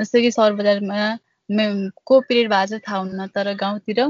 जस्तो 0.00 0.20
कि 0.20 0.30
सहर 0.30 0.52
बजारमा 0.60 1.18
को 2.06 2.20
पिरियड 2.28 2.50
भएको 2.50 2.78
छ 2.78 2.80
थाहा 2.88 2.98
हुन्न 2.98 3.26
तर 3.34 3.54
गाउँतिर 3.62 4.00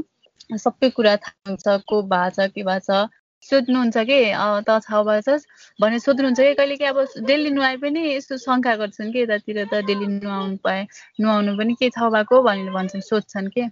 सबै 0.58 0.90
कुरा 0.90 1.16
थाहा 1.16 1.50
हुन्छ 1.50 1.82
को 1.88 2.02
भएको 2.02 2.30
छ 2.38 2.48
के 2.54 2.62
भएको 2.62 3.02
छ। 3.04 3.08
सोध्नुहुन्छ 3.42 3.98
कि? 4.08 4.18
त 4.68 4.78
छाउ 4.86 5.04
भएछस् 5.04 5.46
भने 5.80 5.98
सोध्नुहुन्छ 5.98 6.40
कि? 6.40 6.54
कहिले 6.54 6.76
कि 6.76 6.84
अब 6.84 6.98
डेली 7.26 7.50
नुहाए 7.50 7.76
पनि 7.82 8.00
यस्तो 8.14 8.36
शङ्का 8.38 8.74
गर्छन् 8.82 9.12
कि 9.12 9.22
यतातिर 9.22 9.64
त 9.72 9.82
डेली 9.86 10.06
नुहाउनु 10.06 10.56
पाए 10.64 10.86
नुहाउनु 11.20 11.56
पनि 11.58 11.74
के 11.80 11.90
छाउ 11.90 12.10
भएको 12.10 12.42
भनेर 12.42 12.70
भन्छन् 12.72 13.08
सोध्छन् 13.10 13.48
कि। 13.56 13.66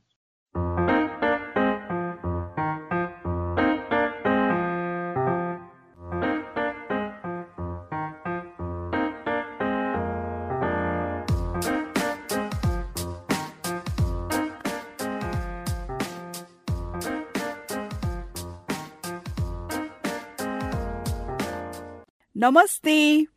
नमस्ते। 22.41 22.93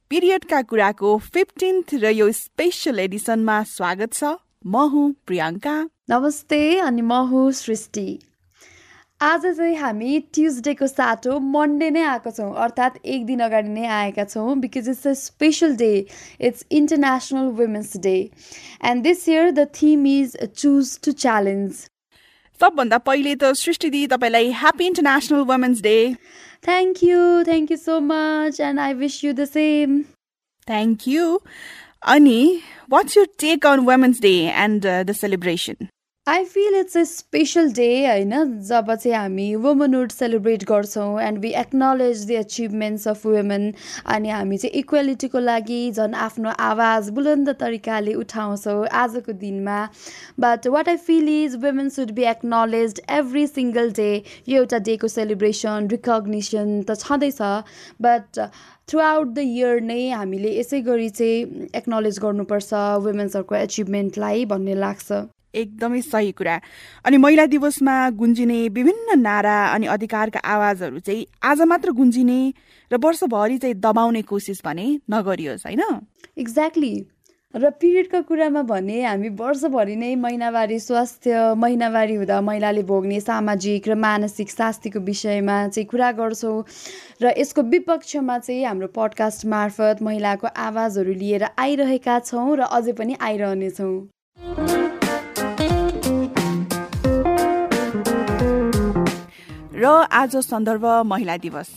पिरियडका 0.10 0.62
कुराको 0.64 1.10
फिफ्टिन्थ 1.34 1.94
र 2.04 2.12
यो 2.16 2.28
स्पेसल 2.32 3.00
एडिसनमा 3.00 3.56
स्वागत 3.68 4.14
छ। 4.14 4.30
म 4.66 4.84
हुँ 4.94 5.08
प्रियङ्का। 5.28 5.74
नमस्ते 6.10 6.60
अनि 6.80 7.02
म 7.02 7.18
हुँ 7.32 7.52
सृष्टि। 7.52 8.06
आज 9.22 9.46
चाहिँ 9.48 9.76
हामी 9.76 10.20
ट्युजडेको 10.34 10.88
साटो 10.88 11.40
मन्डे 11.52 11.90
नै 11.90 12.04
आएको 12.14 12.32
छौँ 12.32 12.50
अर्थात् 12.64 13.04
एक 13.06 13.26
दिन 13.26 13.40
अगाडि 13.44 13.76
नै 13.76 13.86
आएका 14.00 14.24
छौँ 14.32 14.56
because 14.64 14.90
it's 14.90 15.08
a 15.08 15.14
special 15.20 15.76
day 15.84 15.94
it's 16.40 16.66
international 16.72 17.52
women's 17.60 17.98
day 18.08 18.18
and 18.88 19.04
this 19.04 19.28
year 19.30 19.52
the 19.52 19.68
theme 19.82 20.08
is 20.14 20.38
choose 20.56 21.00
to 21.04 21.12
challenge 21.26 21.88
सबभन्दा 22.64 22.98
पहिले 23.08 23.32
त 23.36 23.44
सृष्टि 23.44 23.62
सृष्टिदी 23.62 24.02
तपाईँलाई 24.08 24.52
happy 24.58 24.86
international 24.88 25.40
women's 25.48 25.82
day 25.84 25.96
thank 26.66 27.04
you 27.04 27.24
thank 27.44 27.72
you 27.72 27.78
so 27.78 28.00
much 28.02 28.60
and 28.68 28.80
I 28.80 28.94
wish 29.00 29.24
you 29.24 29.34
the 29.34 29.46
same 29.48 29.98
thank 30.68 31.08
you 31.08 31.26
अनि 32.14 32.38
what's 32.92 33.18
you 33.18 33.26
take 33.44 33.68
on 33.68 33.80
women's 33.90 34.22
day 34.22 34.34
and 34.64 34.86
the 34.86 35.16
celebration 35.16 35.88
I 36.28 36.44
feel 36.46 36.76
it's 36.76 36.98
a 36.98 37.02
special 37.04 37.72
day 37.74 37.86
होइन 38.06 38.34
जब 38.68 38.94
चाहिँ 38.94 39.16
हामी 39.16 39.48
womanhood 39.64 40.12
celebrate 40.12 40.64
गर्छौँ 40.68 41.22
and 41.22 41.40
we 41.40 41.50
acknowledge 41.62 42.26
the 42.28 42.32
achievements 42.42 43.08
of 43.08 43.26
women 43.26 43.74
अनि 44.14 44.30
हामी 44.30 44.58
चाहिँ 44.58 44.80
इक्वेलिटीको 44.80 45.40
लागि 45.40 45.80
झन् 45.92 46.16
आफ्नो 46.28 46.54
आवाज 46.68 47.10
बुलन्द 47.18 47.50
तरिकाले 47.60 48.14
उठाउँछौँ 48.14 48.86
आजको 49.02 49.34
दिनमा। 49.42 49.82
But 50.40 50.68
what 50.78 50.90
I 50.90 50.98
feel 51.10 51.30
is 51.34 51.56
women 51.66 51.90
should 51.98 52.12
be 52.16 52.24
acknowledge 52.32 53.02
every 53.20 53.46
single 53.48 53.92
day 54.00 54.10
यो 54.48 54.62
एउटा 54.62 54.80
डेको 54.88 55.08
सेलिब्रेसन 55.18 55.88
रिकग्निसन 55.92 56.82
त 56.84 57.00
छँदैछ। 57.04 57.42
But 58.02 58.40
through 58.88 59.00
out 59.12 59.28
the 59.28 59.48
year 59.52 59.82
नै 59.92 60.02
हामीले 60.10 60.58
यसै 60.58 60.82
गरी 60.90 61.10
चाहिँ 61.22 61.70
एक्नोलेज 61.76 62.20
गर्नुपर्छ 62.26 62.74
वुमेन्सहरूको 63.12 63.56
एचिभमेन्टलाई 63.56 64.46
भन्ने 64.56 64.82
लाग्छ। 64.88 65.24
एकदमै 65.54 66.02
सही 66.02 66.32
कुरा। 66.32 66.60
अनि 67.06 67.18
महिला 67.18 67.46
दिवसमा 67.46 67.96
गुन्जिने 68.10 68.68
विभिन्न 68.70 69.20
नारा 69.20 69.58
अनि 69.68 69.86
अधिकारका 69.88 70.40
आवाजहरू 70.40 71.00
चाहिँ 71.00 71.26
आज 71.44 71.62
मात्र 71.62 71.92
गुन्जिने 71.92 72.42
र 72.92 72.98
वर्षभरि 72.98 73.58
चाहिँ 73.58 73.76
दबाउने 73.76 74.22
कोसिस 74.22 74.62
भने 74.66 74.86
नगरियोस् 75.12 75.66
होइन? 75.66 75.82
एक्ज्याक्टली 76.38 76.94
र 77.54 77.70
पिरियडको 77.70 78.22
कुरामा 78.26 78.62
भने 78.66 79.02
हामी 79.06 79.30
वर्षभरि 79.30 79.96
नै 79.96 80.16
महिनावारी 80.16 80.80
स्वास्थ्य 80.80 81.54
महिनावारी 81.54 82.16
हुँदा 82.16 82.40
महिलाले 82.42 82.84
भोग्ने 82.84 83.20
सामाजिक 83.22 83.88
र 83.88 83.96
मानसिक 83.96 84.50
शास्तिको 84.50 85.00
विषयमा 85.00 85.58
चाहिँ 85.68 85.86
कुरा 85.86 86.12
गर्छौँ। 86.18 86.64
र 87.22 87.34
यसको 87.38 87.62
विपक्षमा 87.62 88.38
चाहिँ 88.40 88.66
हाम्रो 88.66 88.88
पडकास्ट 88.90 89.46
मार्फत 89.46 90.02
महिलाको 90.02 90.48
आवाजहरू 90.50 91.14
लिएर 91.14 91.46
आइरहेका 91.54 92.20
छौँ 92.20 92.58
र 92.58 92.62
अझै 92.74 92.98
पनि 92.98 93.22
आइरहनेछौँ। 93.22 94.83
र 99.76 99.86
आज 100.14 100.36
सन्दर्भ 100.38 100.86
महिला 101.06 101.36
दिवस। 101.38 101.70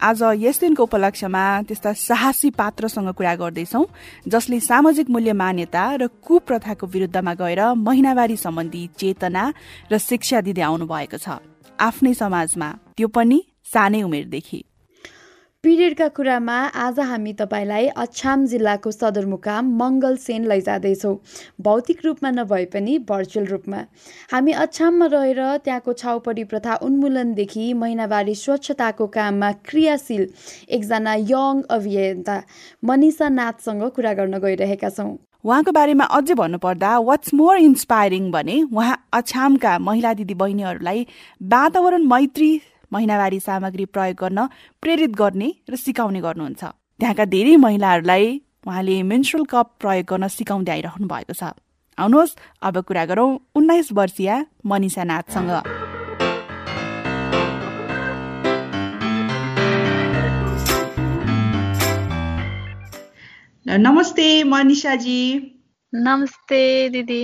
आज 0.00 0.22
यस 0.42 0.58
दिनको 0.60 0.82
उपलक्ष्यमा 0.82 1.42
त्यस्ता 1.62 1.92
साहसी 1.94 2.50
पात्रसँग 2.50 3.10
कुरा 3.14 3.34
गर्दैछौ 3.34 3.84
जसले 4.26 4.58
सामाजिक 4.60 5.10
मूल्य 5.10 5.32
मान्यता 5.32 5.84
र 5.94 6.06
कुप्रथाको 6.26 6.86
विरुद्धमा 6.86 7.34
गएर 7.34 7.62
महिनावारी 7.78 8.36
सम्बन्धी 8.36 8.82
चेतना 8.98 9.44
र 9.92 9.98
शिक्षा 9.98 10.40
दिँदै 10.40 10.62
आउनु 10.62 10.86
भएको 10.86 11.18
छ। 11.18 11.38
आफ्नै 11.78 12.14
समाजमा 12.14 12.68
त्यो 12.98 13.08
पनि 13.08 13.38
सानै 13.70 14.02
उमेरदेखि। 14.02 14.64
पिरियडका 15.68 16.06
कुरामा 16.16 16.54
आज 16.80 16.98
हामी 17.00 17.32
तपाईँलाई 17.38 17.86
अछाम 18.02 18.44
जिल्लाको 18.48 18.90
सदरमुकाम 18.90 19.64
मङ्गलसेन 19.78 20.46
लैजाँदैछौँ। 20.48 21.12
भौतिक 21.60 21.98
रूपमा 22.04 22.30
नभए 22.30 22.64
पनि 22.72 22.96
भर्चुअल 23.10 23.46
रूपमा। 23.46 23.80
हामी 24.32 24.52
अछाममा 24.64 25.06
रहेर 25.12 25.40
त्यहाँको 25.64 25.92
छाउपडी 25.94 26.44
प्रथा 26.44 26.74
उन्मूलनदेखि 26.88 27.72
महिनावारी 27.74 28.34
स्वच्छताको 28.34 29.06
काममा 29.18 29.52
क्रियाशील 29.68 30.26
एकजना 30.70 31.14
यङ 31.32 31.62
अभियन्ता 31.68 32.40
मनिषा 32.84 33.28
नाथसँग 33.28 33.82
कुरा 33.92 34.12
गर्न 34.14 34.38
गइरहेका 34.40 34.90
छौँ। 34.90 35.12
उहाँको 35.44 35.72
बारेमा 35.72 36.04
अझै 36.16 36.34
भन्नुपर्दा 36.40 36.96
वाट्स 37.10 37.34
मोर 37.34 37.58
इन्सपायरिङ 37.68 38.30
भने 38.32 38.56
उहाँ 38.64 38.96
अछामका 39.20 39.78
महिला 39.84 40.14
दिदी 40.16 40.34
बहिनीहरूलाई 40.40 41.06
वातावरण 41.52 42.08
मैत्री 42.08 42.50
महिनावारी 42.92 43.40
सामग्री 43.40 43.84
प्रयोग 43.84 44.16
गर्न 44.16 44.46
प्रेरित 44.82 45.10
गर्ने 45.10 45.48
र 45.70 45.76
सिकाउने 45.76 46.20
गर्नुहुन्छ। 46.20 46.64
त्यहाँका 47.00 47.24
धेरै 47.24 47.56
महिलाहरूलाई 47.56 48.42
उहाँले 48.66 49.02
मेन्सुरल 49.02 49.44
कप 49.44 49.66
प्रयोग 49.80 50.06
गर्न 50.06 50.28
सिकाउँदै 50.28 50.72
आइरहनु 50.72 51.06
भएको 51.06 51.32
छ। 51.32 51.52
आउनुहोस् 51.98 52.36
अब 52.62 52.74
कुरा 52.82 53.04
गरौँ 53.04 53.28
उन्नाइस 53.54 53.92
वर्षीय 53.92 54.30
मनिषा 54.66 55.04
नाथसँग। 55.04 55.52
नमस्ते 63.66 64.28
मनिषाजी। 64.44 65.20
नमस्ते 65.92 66.62
दिदी। 66.88 67.22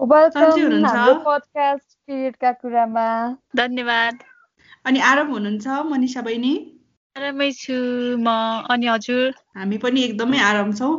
वेलकम 0.00 1.14
पोडकास्ट 1.24 1.88
पिरियडका 2.06 2.52
कुरामा। 2.52 3.06
धन्यवाद। 3.56 4.33
अनि 4.84 5.00
आराम 5.10 5.28
हुनुहुन्छ 5.32 5.66
मनिषा 5.90 6.20
बहिनी? 6.22 6.54
आरामै 7.16 7.50
छु 7.58 7.76
म 8.20 8.28
अनि 8.74 8.86
हजुर? 8.86 9.34
हामी 9.56 9.76
पनि 9.84 10.02
एकदमै 10.04 10.38
आराम 10.50 10.72
छौँ। 10.78 10.92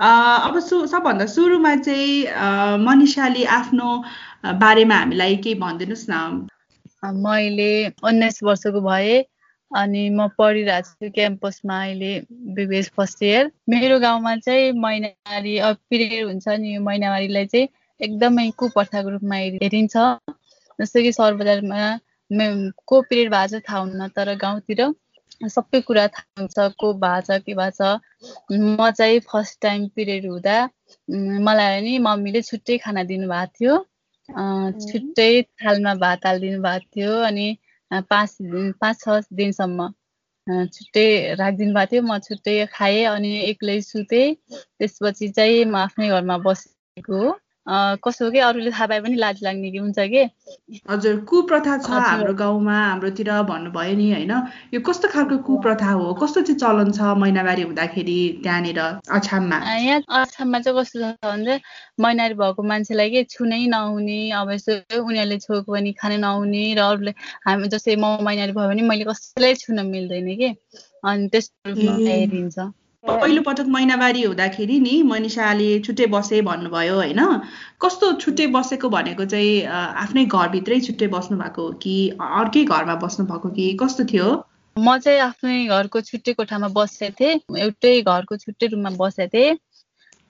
अब 0.00 0.58
सु 0.68 0.76
सबभन्दा 0.92 1.26
सुरुमा 1.34 1.74
चाहिँ 1.86 2.82
मनिषाले 2.86 3.44
आफ्नो 3.58 3.88
बारेमा 4.62 4.96
हामीलाई 5.02 5.36
केही 5.44 5.54
भनिदिनुहोस् 5.62 6.06
न। 6.10 6.48
मैले 7.26 7.72
उन्नाइस 8.10 8.42
वर्षको 8.42 8.80
भएँ 8.80 9.18
अनि 9.70 10.02
म 10.10 10.28
पढिरहेको 10.38 11.06
छु 11.06 11.10
क्याम्पसमा 11.14 11.76
अहिले 11.84 12.12
बिबिएस 12.56 12.90
फर्स्ट 12.96 13.22
इयर। 13.22 13.50
मेरो 13.70 13.98
गाउँमा 14.00 14.34
चाहिँ 14.46 14.72
महिनावारी 14.82 15.54
पिरियड 15.90 16.24
हुन्छ 16.26 16.48
नि 16.48 16.74
यो 16.74 16.80
महिनावारीलाई 16.82 17.46
चाहिँ 17.54 17.68
एकदमै 18.00 18.50
कुप्रथाको 18.58 19.08
रूपमा 19.14 19.36
हेरिन्छ। 19.36 19.96
जस्तो 20.78 21.02
कि 21.02 21.12
सहर 21.12 21.34
बजारमा 21.34 21.80
को 22.30 23.00
पिरियड 23.02 23.30
भएको 23.30 23.58
छ 23.58 23.62
थाहा 23.68 23.78
हुन्न 23.80 24.08
तर 24.16 24.34
गाउँतिर 24.36 24.80
सबै 25.48 25.80
कुरा 25.80 26.06
थाहा 26.08 26.40
हुन्छ 26.40 26.72
को 26.78 26.92
भएको 26.94 27.20
छ 27.26 27.42
के 27.46 27.54
भएको 27.54 27.70
छ 27.78 28.00
म 28.52 28.90
चाहिँ 28.90 29.20
फर्स्ट 29.28 29.60
टाइम 29.62 29.86
पिरियड 29.96 30.26
हुँदा 30.26 30.56
मलाई 31.46 31.80
नि 31.82 31.98
मम्मीले 32.06 32.42
छुट्टै 32.42 32.78
खाना 32.78 33.02
दिनुभएको 33.04 33.52
थियो। 33.54 33.76
छुट्टै 34.82 35.30
थालमा 35.62 35.94
भात 36.02 36.26
हालिदिनु 36.26 36.62
भएको 36.62 36.90
थियो 36.94 37.12
अनि 37.24 37.46
पाँच 37.90 38.36
पाँच 38.80 39.00
छ 39.00 39.20
दिनसम्म 39.32 39.88
छुट्टै 40.68 41.06
राखिदिनु 41.40 41.74
भएको 41.74 41.90
थियो। 41.92 42.02
म 42.02 42.18
छुट्टै 42.28 42.56
खाएँ 42.74 43.04
अनि 43.14 43.32
एक्लै 43.50 43.80
सुतेँ। 43.82 44.34
त्यसपछि 44.78 45.28
चाहिँ 45.38 45.64
म 45.64 45.76
आफ्नै 45.76 46.08
घरमा 46.08 46.36
बसेको 46.44 47.16
हो। 47.16 47.36
कसो 47.68 48.30
कि 48.32 48.38
अरूले 48.40 48.70
थाहा 48.70 48.86
पाए 48.86 49.00
पनि 49.04 49.16
लाज 49.16 49.42
लाग्ने 49.42 49.70
कि 49.70 49.78
हुन्छ 49.78 49.98
कि? 49.98 50.22
हजुर 50.90 51.16
कुप्रथा 51.28 51.76
छ 51.84 51.90
हाम्रो 51.90 52.34
गाउँमा 52.34 52.72
हाम्रोतिर 52.72 53.30
भन्नुभयो 53.44 53.96
नि 53.96 54.06
होइन? 54.12 54.32
यो 54.74 54.80
कस्तो 54.80 55.08
खालको 55.12 55.36
कुप्रथा 55.44 55.90
हो? 55.90 56.14
कस्तो 56.22 56.42
चाहिँ 56.48 56.58
चलन 56.58 56.92
छ 56.96 57.12
महिनावारी 57.20 57.62
हुँदाखेरि 57.68 58.18
त्यहाँनिर 58.42 58.80
अछाममा? 58.80 59.58
यहाँ 59.84 60.00
अछाममा 60.24 60.58
चाहिँ 60.64 60.80
कस्तो 60.80 60.98
छ 61.00 61.12
भने 61.24 61.60
महिनावारी 62.00 62.34
भएको 62.40 62.62
मान्छेलाई 62.72 63.10
के 63.10 63.24
छुनै 63.36 63.66
नहुने 63.68 64.20
अब 64.32 64.50
यस्तो 64.56 65.04
उनीहरूले 65.04 65.38
छोएको 65.38 65.72
पनि 65.72 65.92
खानै 66.00 66.16
नहुने 66.24 66.64
र 66.74 66.80
अरूले 66.88 67.12
हामी 67.44 67.68
जस्तै 67.68 67.96
म 67.96 68.16
महिनावारी 68.24 68.52
भयो 68.56 68.68
भने 68.68 68.82
मैले 68.88 69.04
कसैलाई 69.12 69.54
छुन 69.60 69.86
मिल्दैन 69.92 70.36
कि? 70.40 70.54
अनि 71.04 71.28
त्यस्तो 71.28 71.76
हेरिन्छ। 71.76 72.58
पहिलो 73.04 73.42
पटक 73.42 73.66
महिनावारी 73.70 74.22
हुँदाखेरि 74.22 74.78
नि 74.80 74.94
मनिषाले 75.08 75.68
छुट्टै 75.86 76.06
बसे 76.14 76.40
भन्नुभयो 76.42 76.94
होइन? 76.94 77.20
कस्तो 77.82 78.12
छुट्टै 78.22 78.46
बसेको 78.56 78.88
भनेको 78.90 79.24
चाहिँ 79.32 79.52
आफ्नै 80.02 80.24
घरभित्रै 80.26 80.80
छुट्टै 80.86 81.08
बस्नु 81.14 81.38
भएको 81.38 81.62
हो 81.62 81.72
कि 81.84 81.94
अर्कै 82.18 82.64
घरमा 82.64 82.96
बस्नु 83.04 83.26
भएको 83.30 83.50
कि 83.54 83.66
कस्तो 83.82 84.04
थियो? 84.12 84.26
म 84.76 84.98
चाहिँ 84.98 85.20
आफ्नै 85.20 85.58
घरको 85.76 86.00
छुट्टै 86.10 86.32
कोठामा 86.42 86.68
बसेको 86.74 87.14
थिएँ। 87.20 87.40
एउटै 87.64 87.94
घरको 88.02 88.36
छुट्टै 88.44 88.66
रुममा 88.74 88.90
बसेको 88.98 89.32
थिएँ। 89.34 89.56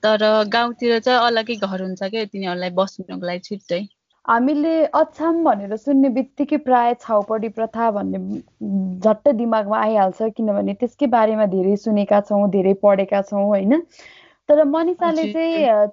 तर 0.03 0.25
गाउँतिर 0.53 0.99
चाहिँ 0.99 1.19
अलग्गै 1.27 1.55
घर 1.65 1.81
हुन्छ 1.81 2.01
क्या 2.03 2.25
तिनीहरूलाई 2.33 2.69
बस्नुको 2.77 3.25
लागि 3.25 3.41
छुट्टै। 3.49 3.81
हामीले 4.29 4.71
अछाम 4.99 5.43
भनेर 5.43 5.75
सुन्ने 5.77 6.09
बित्तिकै 6.17 6.57
प्राय 6.65 6.93
छाउपडी 7.01 7.49
प्रथा 7.49 7.89
भन्ने 7.91 8.19
झट्ट 8.99 9.29
दिमागमा 9.39 9.77
आइहाल्छ 9.79 10.29
किनभने 10.37 10.73
त्यसकै 10.81 11.07
बारेमा 11.15 11.45
धेरै 11.53 11.75
सुनेका 11.85 12.19
छौँ 12.29 12.49
धेरै 12.51 12.73
पढेका 12.83 13.21
छौँ 13.23 13.45
होइन? 13.45 13.79
तर 14.49 14.63
मनिषाले 14.65 15.25
चाहिँ 15.33 15.87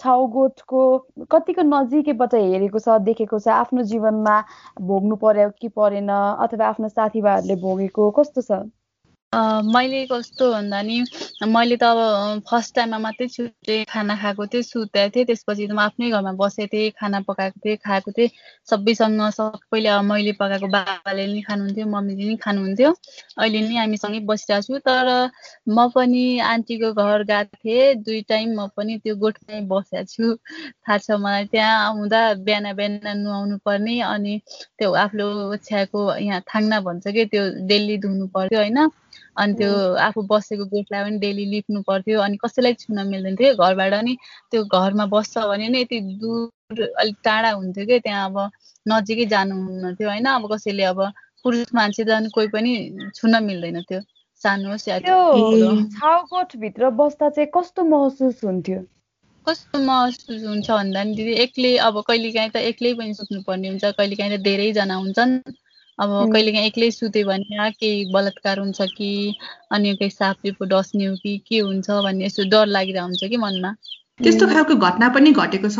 छाउगोठको 0.00 0.82
कतिको 1.30 1.62
नजिकैबाट 1.64 2.34
हेरेको 2.36 2.78
छ 2.80 2.98
देखेको 3.08 3.38
छ 3.38 3.48
आफ्नो 3.56 3.82
जीवनमा 3.90 4.36
भोग्नु 4.82 5.16
पर्यो 5.24 5.48
कि 5.60 5.68
परेन 5.76 6.08
अथवा 6.46 6.68
आफ्नो 6.68 6.88
साथीभाइहरूले 6.90 7.56
भोगेको 7.62 8.10
कस्तो 8.20 8.42
छ? 8.42 8.60
मैले 9.32 9.98
कस्तो 10.06 10.50
भन्दा 10.52 10.80
नि 10.82 10.94
मैले 11.46 11.76
त 11.76 11.82
अब 11.84 12.40
फर्स्ट 12.44 12.74
टाइममा 12.74 12.98
मात्रै 12.98 13.26
छुट्टै 13.28 13.76
खाना 13.86 14.14
खाएको 14.16 14.46
थिएँ 14.46 14.62
सुतेको 14.64 15.10
थिएँ 15.14 15.24
त्यसपछि 15.26 15.66
त 15.66 15.70
म 15.70 15.78
आफ्नै 15.80 16.08
घरमा 16.10 16.32
बसेको 16.34 16.66
थिएँ 16.68 16.90
खाना 16.92 17.20
पकाएको 17.22 17.60
थिएँ 17.64 17.76
खाएको 17.78 18.10
थिएँ 18.10 18.28
सबैसँग 18.68 19.22
सबैले 19.30 19.88
अब 19.90 20.02
मैले 20.04 20.32
पकाएको 20.34 20.66
बाबाले 20.68 21.26
नि 21.28 21.42
खानुहुन्थ्यो 21.42 21.86
मम्मीले 21.86 22.26
नि 22.26 22.36
खानुहुन्थ्यो 22.38 22.90
अहिले 23.38 23.60
नि 23.60 23.76
हामीसँगै 23.76 24.20
बसिरहेको 24.26 24.66
छु 24.68 24.78
तर 24.80 25.10
म 25.70 25.86
पनि 25.94 26.24
आन्टीको 26.48 26.92
घर 26.94 27.22
गएको 27.24 27.56
थिएँ 27.58 27.94
दुई 28.02 28.20
टाइम 28.28 28.58
म 28.58 28.66
पनि 28.74 28.98
त्यो 28.98 29.14
गोठमै 29.16 29.60
बसेको 29.70 30.04
छु 30.06 30.34
थाहा 30.34 30.98
छ 30.98 31.20
मलाई 31.20 31.44
त्यहाँ 31.46 31.76
आउँदा 31.84 32.22
बिहान 32.42 32.72
बिहान 32.74 33.18
नुहाउनु 33.18 33.58
पर्ने 33.64 34.00
अनि 34.08 34.34
त्यो 34.50 34.92
आफ्नो 34.98 35.30
ओछ्याएको 35.48 36.02
यहाँ 36.18 36.40
थाङ्ना 36.48 36.80
भन्छ 36.82 37.06
कि 37.10 37.24
त्यो 37.28 37.46
डेली 37.68 37.98
धुनु 38.00 38.26
पर्थ्यो 38.34 38.60
होइन। 38.60 38.90
अनि 39.36 39.54
त्यो 39.54 39.94
आफू 39.94 40.22
बसेको 40.22 40.64
गेटलाई 40.64 41.04
पनि 41.04 41.18
डेली 41.18 41.44
लिप्नु 41.44 41.82
पर्थ्यो 41.82 42.20
अनि 42.20 42.36
कसैलाई 42.36 42.74
छुन 42.74 43.06
मिल्दैन 43.06 43.36
थियो 43.36 43.54
घरबाट 43.54 43.94
नि 44.04 44.16
त्यो 44.50 44.64
घरमा 44.64 45.06
बस्छ 45.06 45.38
भने 45.38 45.68
नि 45.68 45.80
यति 45.80 46.00
दूर 46.00 46.82
अलिक 46.98 47.16
टाढा 47.24 47.50
हुन्थ्यो 47.50 47.86
कि 47.86 47.98
त्यहाँ 48.00 48.24
अब 48.30 48.50
नजिकै 48.88 49.26
जानु 49.26 49.94
थियो 49.94 50.08
होइन। 50.08 50.24
अब 50.24 50.52
कसैले 50.52 50.84
अब 50.84 51.12
पुरुष 51.44 51.74
मान्छे 51.74 52.04
त 52.04 52.30
कोही 52.34 52.48
पनि 52.48 52.72
छुन 53.14 53.42
मिल्दैन 53.44 53.82
थियो। 53.82 54.00
सानो 54.44 54.70
होस् 54.70 54.88
या 54.88 54.98
भित्र 56.56 56.90
बस्दा 56.90 57.28
चाहिँ 57.28 57.50
कस्तो 57.54 57.84
महसुस 57.84 58.44
हुन्थ्यो? 58.44 58.80
कस्तो 59.48 59.78
महसुस 59.78 60.44
हुन्छ 60.44 60.70
भन्दा 60.70 61.02
नि 61.04 61.14
दिदी 61.14 61.32
एक्लै 61.32 61.76
अब 61.76 62.00
कहिलेकाहीँ 62.08 62.50
त 62.50 62.56
एक्लै 62.56 62.94
पनि 62.94 63.14
सुत्नुपर्ने 63.14 63.68
हुन्छ 63.68 63.84
कहिलेकाहीँ 63.84 64.38
त 64.38 64.40
धेरैजना 64.42 64.94
हुन्छन्। 64.94 65.32
अब 66.00 66.10
कहिलेकाहीँ 66.32 66.66
एक्लै 66.66 66.90
सुत्यो 66.90 67.26
भने 67.26 67.70
केही 67.80 68.04
बलात्कार 68.12 68.58
हुन्छ 68.58 68.82
कि 68.96 69.10
अनि 69.72 69.94
केही 69.96 70.10
सापले 70.10 70.52
डस्ने 70.66 71.04
हो 71.04 71.14
कि 71.22 71.36
के 71.48 71.58
हुन्छ 71.60 71.90
भन्ने 71.90 72.24
यस्तो 72.26 72.44
डर 72.50 72.66
लागिरहेको 72.66 73.06
हुन्छ 73.06 73.30
कि 73.30 73.36
मनमा। 73.44 73.70
त्यस्तो 74.20 74.46
खालको 74.52 74.74
घटना 74.76 75.08
पनि 75.16 75.32
घटेको 75.32 75.68
छ 75.68 75.78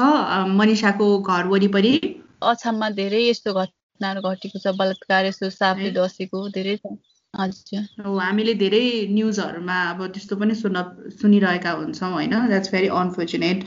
मनिषाको 0.60 1.06
घर 1.20 1.46
वरिपरि? 1.52 1.94
अछाममा 2.42 2.90
धेरै 2.98 3.22
यस्तो 3.28 3.52
घटनाहरू 3.52 4.20
घटेको 4.28 4.58
छ 4.58 4.76
बलात्कार 4.76 5.26
यस्तो 5.26 5.50
सापले 5.56 5.90
डसेको 5.96 6.48
धेरै 6.58 6.76
छ। 6.76 6.92
हजुर। 7.34 8.06
हामीले 8.20 8.54
धेरै 8.60 8.84
न्युजहरूमा 9.08 9.74
अब 9.90 10.06
त्यस्तो 10.14 10.36
पनि 10.36 10.54
सुन्न 10.60 10.82
सुनिरहेका 11.20 11.70
हुन्छौँ 11.80 12.10
होइन? 12.12 12.34
द्याट्स 12.48 12.70
भेरी 12.72 12.88
अनफर्चुनेट 13.00 13.58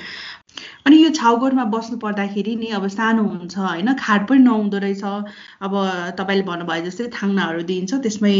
अनि 0.86 0.98
यो 1.04 1.10
छाउगोठमा 1.20 1.64
बस्नु 1.76 1.98
पर्दाखेरि 1.98 2.56
नि 2.56 2.68
अब 2.78 2.88
सानो 2.96 3.24
हुन्छ 3.24 3.58
होइन 3.58 3.94
खाट 3.96 4.28
पनि 4.30 4.40
नहुँदो 4.40 4.78
रहेछ। 4.78 5.04
अब 5.66 5.74
तपाईँले 6.20 6.44
भन्नुभयो 6.44 6.86
जस्तै 6.86 7.08
थाङ्नाहरू 7.18 7.62
दिइन्छ 7.72 8.02
त्यसमै 8.06 8.36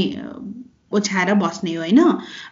ओछ्याएर 0.92 1.34
बस्ने 1.42 1.74
होइन। 1.76 2.00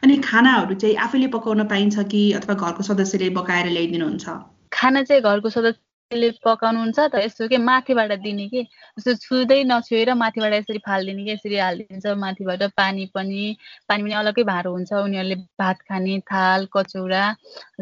अनि 0.03 0.17
खानाहरू 0.29 0.75
चाहिँ 0.75 0.95
आफैले 1.05 1.27
पकाउन 1.37 1.63
पाइन्छ 1.73 2.07
कि 2.11 2.21
अथवा 2.39 2.55
घरको 2.55 2.83
सदस्यले 2.83 3.29
पकाएर 3.37 3.69
ल्याइदिनुहुन्छ? 3.77 4.25
खाना 4.73 5.03
चाहिँ 5.03 5.21
घरको 5.21 5.49
सदस्य 5.49 5.79
त्यसले 6.11 6.29
पकाउनुहुन्छ 6.43 6.99
त 6.99 7.15
यस्तो 7.23 7.47
के 7.47 7.57
माथिबाट 7.63 8.11
दिने 8.23 8.47
कि? 8.51 8.61
जस्तो 8.99 9.13
छुँदै 9.23 9.63
नछुएर 9.63 10.13
माथिबाट 10.13 10.53
यसरी 10.53 10.79
फालिदिने 10.87 11.23
कि? 11.23 11.31
यसरी 11.31 11.57
हालिदिन्छ 11.57 12.05
माथिबाट 12.23 12.63
पानी 12.75 13.05
पनि 13.15 13.55
पानी 13.89 14.03
पनि 14.03 14.13
अलग्गै 14.21 14.43
भाँडो 14.51 14.71
हुन्छ। 14.75 14.91
उनीहरूले 15.07 15.35
भात 15.59 15.77
खाने 15.87 16.19
थाल 16.31 16.67
कचौरा 16.75 17.23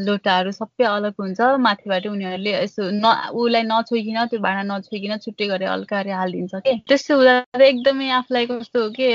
लोटाहरू 0.06 0.52
सबै 0.62 0.86
अलग 0.86 1.14
हुन्छ। 1.20 1.40
माथिबाट 1.68 2.08
उनीहरूले 2.14 2.52
यसो 2.54 2.84
न 2.94 3.06
उसलाई 3.34 3.64
नछोइकन 3.74 4.26
त्यो 4.30 4.40
भाँडा 4.46 4.64
नछोइकन 4.70 5.18
छुट्टै 5.26 5.48
गरेर 5.54 5.70
हल्काहरू 5.74 6.12
हालिदिन्छ 6.22 6.54
कि? 6.66 6.78
त्यस्तो 6.88 7.16
हुँदा 7.18 7.66
एकदमै 7.66 8.10
आफूलाई 8.22 8.46
कस्तो 8.54 8.78
हो 8.84 8.90
कि 8.94 9.08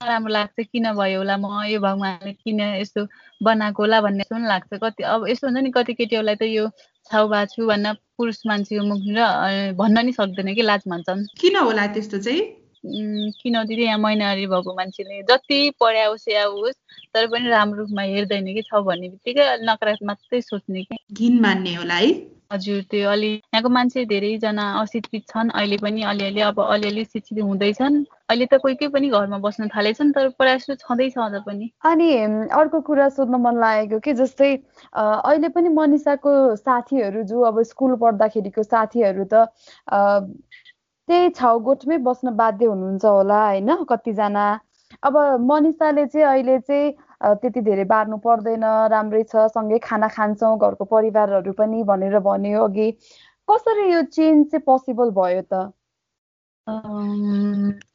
नराम्रो 0.00 0.32
लाग्छ। 0.32 0.60
किन 0.72 0.92
भयो 1.00 1.18
होला? 1.20 1.36
म 1.36 1.64
यो 1.72 1.80
भगवान्ले 1.80 2.32
किन 2.44 2.60
यस्तो 2.84 3.00
बनाएको 3.40 3.82
होला 3.82 4.00
भन्ने 4.00 4.24
पनि 4.30 4.46
लाग्छ। 4.52 4.78
कति 4.84 5.02
अब 5.14 5.28
यस्तो 5.28 5.46
हुन्छ 5.48 5.60
नि 5.64 5.70
कति 5.76 5.92
केटीहरूलाई 6.00 6.36
त 6.40 6.42
यो 6.48 6.64
छाउ 7.04 7.44
छु 7.44 7.66
भन्न 7.66 7.92
पुरुष 8.16 8.40
मान्छेको 8.46 8.84
मुखतिर 8.86 9.72
भन्न 9.72 10.04
नि 10.06 10.12
सक्दैन 10.12 10.54
कि 10.54 10.62
लाज 10.62 10.82
मान्छन्। 10.88 11.26
किन 11.40 11.56
होला 11.56 11.86
त्यस्तो 11.96 12.18
चाहिँ? 12.18 12.42
किन 12.84 13.62
दिदी 13.64 13.84
यहाँ 13.84 13.98
महिनारी 13.98 14.46
भएको 14.46 14.74
मान्छेले 14.74 15.22
जति 15.30 15.60
पढ्या 15.80 16.06
होस् 16.06 16.28
या 16.28 16.44
होस् 16.44 16.76
तर 17.14 17.26
पनि 17.26 17.48
राम्रो 17.48 17.78
रूपमा 17.80 18.02
हेर्दैन 18.02 18.46
कि 18.54 18.62
छ 18.62 18.82
भन्ने 18.84 19.08
बित्तिकै 19.08 19.46
नकारात्मक 19.62 20.06
मात्रै 20.06 20.40
सोच्ने 20.40 20.82
कि। 20.82 20.96
घिन 21.12 21.40
मान्ने 21.40 21.74
होला 21.74 21.94
है। 21.94 22.10
हजुर 22.52 22.80
त्यो 22.90 23.08
अलि 23.10 23.28
यहाँको 23.30 23.68
मान्छे 23.68 24.04
धेरैजना 24.10 24.62
अशिक्षित 24.80 25.22
छन् 25.28 25.50
अहिले 25.54 25.76
पनि 25.78 26.02
अलिअलि 26.02 26.40
अब 26.40 26.60
अलिअलि 26.60 27.04
शिक्षित 27.04 27.38
हुँदैछन्। 27.38 28.04
अहिले 28.30 28.46
त 28.46 28.58
कोही 28.62 28.74
कोही 28.74 28.88
पनि 28.90 29.08
घरमा 29.08 29.38
बस्न 29.38 29.68
थालेछन् 29.70 30.12
तर 30.12 30.28
प्रायः 30.34 30.56
जस्तो 30.58 30.74
छँदैछ 30.82 31.18
अझ 31.18 31.42
पनि। 31.46 31.70
अनि 31.84 32.08
अर्को 32.50 32.80
कुरा 32.80 33.08
सोध्न 33.08 33.34
मन 33.38 33.60
लागेको 33.60 33.98
कि 34.00 34.12
जस्तै 34.18 34.50
अहिले 34.94 35.48
पनि 35.54 35.68
मनिषाको 35.78 36.32
साथीहरू 36.56 37.22
जो 37.30 37.40
अब 37.46 37.62
स्कुल 37.70 37.94
पढ्दाखेरिको 38.02 38.62
साथीहरू 38.62 39.24
त 39.32 39.46
त्यही 41.10 41.30
छाउगोठमै 41.36 41.96
बस्न 42.08 42.30
बाध्य 42.40 42.66
हुनुहुन्छ 42.66 43.04
होला 43.06 43.38
होइन? 43.44 43.70
कतिजना। 43.90 44.44
अब 45.02 45.16
मनिषाले 45.48 46.04
चाहिँ 46.06 46.26
अहिले 46.26 46.58
चाहिँ 46.60 46.92
त्यति 47.40 47.60
धेरै 47.68 47.84
बार्नु 47.92 48.16
पर्दैन। 48.26 48.64
राम्रै 48.92 49.22
छ 49.32 49.46
सँगै 49.56 49.78
खाना 49.88 50.08
खान्छौँ 50.16 50.52
घरको 50.60 50.84
परिवारहरू 50.94 51.52
पनि 51.60 51.82
भनेर 51.90 52.18
भन्यो 52.28 52.64
अघि। 52.64 52.88
कसरी 53.48 53.90
यो 53.92 54.02
चेन्ज 54.16 54.46
चाहिँ 54.50 54.62
पोसिबल 54.66 55.10
भयो 55.18 55.42
त? 55.52 55.70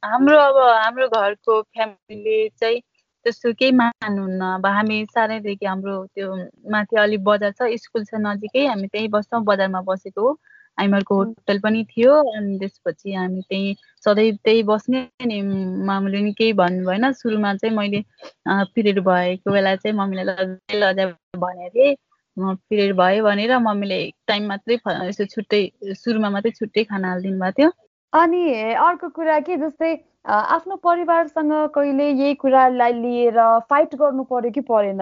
हाम्रो 0.05 0.37
अब 0.39 0.57
हाम्रो 0.57 1.07
घरको 1.09 1.61
फ्यामिलीले 1.63 2.37
चाहिँ 2.59 2.79
त्यस्तो 3.25 3.53
केही 3.59 3.71
मान्नुहुन्न। 3.71 4.41
अब 4.55 4.65
हामी 4.67 4.97
सानैदेखि 5.13 5.65
हाम्रो 5.65 5.95
त्यो 6.15 6.27
माथि 6.71 6.95
अलिक 7.03 7.23
बजार 7.23 7.51
छ 7.59 7.69
स्कुल 7.83 8.03
छ 8.05 8.21
नजिकै 8.25 8.65
हामी 8.67 8.87
त्यहीँ 8.87 9.09
बस्छौँ 9.15 9.43
बजारमा 9.45 9.81
बसेको 9.89 10.27
हो। 10.27 10.33
हामीहरूको 10.77 11.15
होटल 11.15 11.59
पनि 11.63 11.83
थियो 11.91 12.13
अनि 12.37 12.57
त्यसपछि 12.59 13.13
हामी 13.13 13.41
त्यहीँ 13.49 13.75
सधैँ 14.05 14.31
त्यही 14.43 14.63
बस्ने 14.71 15.01
नि 15.25 15.41
मामुले 15.85 16.21
नि 16.21 16.33
केही 16.39 16.53
भन्नु 16.61 16.85
भएन 16.87 17.11
सुरुमा 17.21 17.53
चाहिँ 17.55 17.75
मैले 17.75 18.03
पिरियड 18.47 18.99
भएको 19.05 19.51
बेला 19.51 19.75
चाहिँ 19.75 19.97
मम्मीलाई 19.97 20.25
लजाइ 20.25 20.79
लजाइ 20.79 21.13
भनेको 21.37 21.69
थिएँ। 21.75 21.95
म 22.37 22.55
पिरियड 22.69 22.95
भयो 22.95 23.23
भनेर 23.23 23.57
मम्मीले 23.59 23.97
एक 24.03 24.15
टाइम 24.27 24.47
मात्रै 24.47 24.75
यसो 25.07 25.25
छुट्टै 25.33 25.61
सुरुमा 26.03 26.29
मात्रै 26.29 26.51
छुट्टै 26.51 26.83
खाना 26.83 27.09
हालिदिनु 27.09 27.39
भएको 27.39 27.51
थियो। 27.61 27.69
अनि 28.13 28.41
अर्को 28.75 29.09
कुरा 29.15 29.39
के 29.47 29.57
जस्तै 29.57 29.91
आफ्नो 30.27 30.75
परिवारसँग 30.83 31.51
कहिले 31.75 32.09
यही 32.09 32.33
कुरालाई 32.43 32.93
लिएर 32.93 33.39
फाइट 33.69 33.95
गर्नु 33.95 34.23
पर्यो 34.27 34.51
कि 34.51 34.61
परेन? 34.67 35.01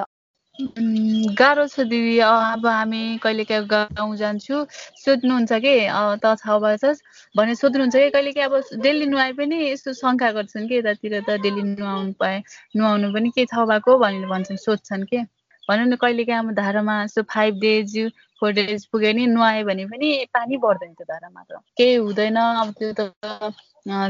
गाह्रो 0.55 1.65
छ 1.67 1.79
दिदी। 1.89 2.17
अब 2.21 2.65
हामी 2.67 3.17
कहिलेकाहीँ 3.23 3.65
गाउँ 3.67 4.15
जान्छु। 4.17 4.57
सोध्नुहुन्छ 5.01 5.53
कि? 5.65 5.73
त 6.21 6.35
छ 6.37 6.45
बर्छस् 6.61 7.01
भने 7.35 7.55
सोध्नुहुन्छ 7.57 7.95
कि? 7.95 8.09
कहिलेकाहीँ 8.13 8.45
अब 8.45 8.81
डेली 8.83 9.05
नुहाए 9.09 9.33
पनि 9.33 9.57
यस्तो 9.71 9.93
शङ्का 9.97 10.31
गर्छन् 10.37 10.67
कि? 10.69 10.77
यतातिर 10.77 11.19
त 11.25 11.41
डेली 11.41 11.63
नुहाउनु 11.73 12.13
पाए 12.21 12.37
नुहाउनु 12.77 13.13
पनि 13.13 13.29
के 13.33 13.45
छ 13.49 13.65
भएको 13.65 13.97
भनेर 13.97 14.27
भन्छन् 14.29 14.57
सोध्छन् 14.61 15.03
कि? 15.09 15.25
भनौँ 15.69 15.85
न 15.89 15.95
कहिलेकाहीँ 15.97 16.39
अब 16.39 16.51
धारामा 16.53 17.01
यस्तो 17.03 17.21
फाइभ 17.33 17.53
डेज 17.59 17.97
फोर 18.41 18.51
डेज 18.53 18.85
पुग्यो 18.93 19.09
भने 19.13 19.25
नुहायो 19.33 19.65
भने 19.65 19.85
पनि 19.89 20.09
पानी 20.33 20.57
बढ्दैन 20.61 20.93
त्यो 20.93 21.05
धारामा 21.09 21.41
त 21.49 21.61
केही 21.77 21.95
हुँदैन। 21.97 22.37
अब 22.37 22.73
त्यो 22.79 22.93
त 22.99 23.01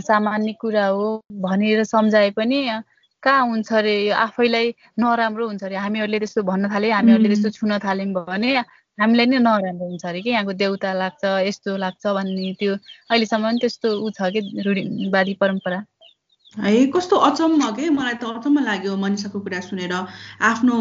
सामान्य 0.07 0.53
कुरा 0.61 0.85
हो 0.91 1.05
भनेर 1.45 1.83
सम्झाए 1.87 2.29
पनि 2.37 2.59
कहाँ 3.23 3.43
हुन्छ 3.47 3.71
अरे 3.73 3.93
यो 4.07 4.13
आफैलाई 4.15 4.67
नराम्रो 4.99 5.47
हुन्छ 5.47 5.63
अरे। 5.63 5.75
हामीहरूले 5.75 6.19
त्यस्तो 6.19 6.41
भन्न 6.43 6.69
थाल्यो 6.73 6.93
हामीहरूले 6.93 7.29
त्यस्तो 7.31 7.49
छुन 7.57 7.71
थाल्यौँ 7.79 8.25
भने 8.27 8.51
हामीलाई 8.99 9.25
नै 9.25 9.39
नराम्रो 9.39 9.85
हुन्छ 9.89 10.05
अरे 10.05 10.21
कि 10.21 10.29
यहाँको 10.29 10.53
देउता 10.53 10.93
लाग्छ 10.93 11.23
यस्तो 11.47 11.77
लाग्छ 11.77 12.03
भन्ने 12.03 12.53
त्यो 12.59 12.73
अहिलेसम्म 13.09 13.43
पनि 13.47 13.59
त्यस्तो 13.63 13.89
ऊ 13.89 14.09
छ 14.11 14.29
कि 14.33 14.39
रूढिवादी 14.65 15.33
परम्परा। 15.41 15.79
है 16.53 16.85
कस्तो 16.93 17.15
अचम्म 17.17 17.69
के? 17.73 17.89
मलाई 17.89 18.13
त 18.21 18.29
अचम्म 18.29 18.61
लाग्यो 18.61 18.95
मनिषाको 19.01 19.39
कुरा 19.41 19.59
सुनेर। 19.65 19.93
आफ्नो 20.37 20.75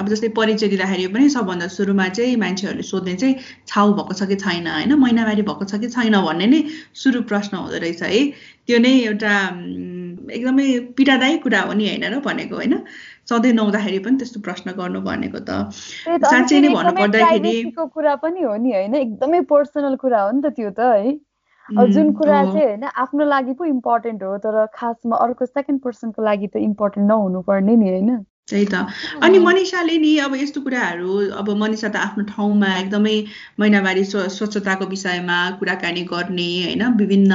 अब 0.00 0.06
जस्तै 0.08 0.28
परिचय 0.32 0.68
दिँदाखेरि 0.72 1.06
पनि 1.12 1.28
सबभन्दा 1.28 1.68
सुरुमा 1.76 2.08
चाहिँ 2.08 2.36
मान्छेहरूले 2.40 2.82
सोध्ने 2.88 3.14
चाहिँ 3.20 3.34
छाउ 3.68 3.92
भएको 4.00 4.14
छ 4.16 4.24
कि 4.32 4.36
छैन 4.40 4.64
होइन? 4.64 4.92
महिनावारी 4.96 5.42
भएको 5.44 5.64
छ 5.68 5.76
कि 5.84 5.88
छैन 5.92 6.16
भन्ने 6.24 6.46
नै 6.48 6.60
सुरु 6.96 7.20
प्रश्न 7.28 7.52
हुँदो 7.56 7.78
रहेछ 7.84 8.02
है। 8.02 8.22
त्यो 8.64 8.78
नै 8.80 8.92
एउटा 9.12 9.34
एकदमै 10.30 10.78
पीडादायी 10.96 11.36
कुरा 11.38 11.60
हो 11.60 11.72
नि 11.72 11.88
होइन 11.88 12.04
र 12.04 12.20
भनेको 12.20 12.56
होइन। 12.56 12.74
सधैँ 13.28 13.52
नहुँदाखेरि 13.52 13.98
पनि 13.98 14.16
त्यस्तो 14.16 14.40
प्रश्न 14.40 14.72
गर्नु 14.72 15.00
भनेको 15.00 15.38
त। 15.38 15.70
साँच्चै 16.24 16.60
नै 16.60 16.68
भन्नु 16.68 16.92
पर्दाखेरि 16.92 17.70
कुरा 17.72 18.14
पनि 18.16 18.42
हो 18.42 18.56
नि 18.56 18.72
होइन। 18.72 18.94
एकदमै 18.94 19.40
पर्सनल 19.40 19.96
कुरा 19.96 20.22
हो 20.22 20.30
नि 20.30 20.42
त 20.42 20.46
त्यो 20.46 20.70
त 20.70 20.80
है। 20.80 21.18
जुन 21.88 22.12
कुरा 22.12 22.44
चाहिँ 22.44 22.66
होइन 22.66 22.84
आफ्नो 22.84 23.24
लागि 23.24 23.52
पो 23.52 23.64
इम्पोर्टेन्ट 23.64 24.22
हो 24.22 24.36
तर 24.38 24.66
खासमा 24.74 25.16
अर्को 25.16 25.46
सेकेन्ड 25.46 25.80
पर्सनको 25.80 26.22
लागि 26.22 26.46
त 26.46 26.56
इम्पोर्टेन्ट 26.56 27.08
नहुनु 27.08 27.42
पर्ने 27.42 27.76
नि 27.76 27.88
होइन। 27.88 28.24
त्यही 28.50 28.64
त। 28.72 28.74
अनि 29.24 29.38
मनिषाले 29.40 29.96
नि 29.98 30.12
अब 30.20 30.34
यस्तो 30.36 30.60
कुराहरू 30.60 31.12
अब 31.40 31.48
मनिषा 31.56 31.88
त 31.88 31.96
आफ्नो 31.96 32.24
ठाउँमा 32.28 32.68
एकदमै 32.78 33.16
महिनावारी 33.60 34.04
स्वच्छताको 34.04 34.84
विषयमा 34.86 35.38
कुराकानी 35.58 36.02
गर्ने 36.12 36.48
होइन 36.64 36.82
विभिन्न 37.00 37.32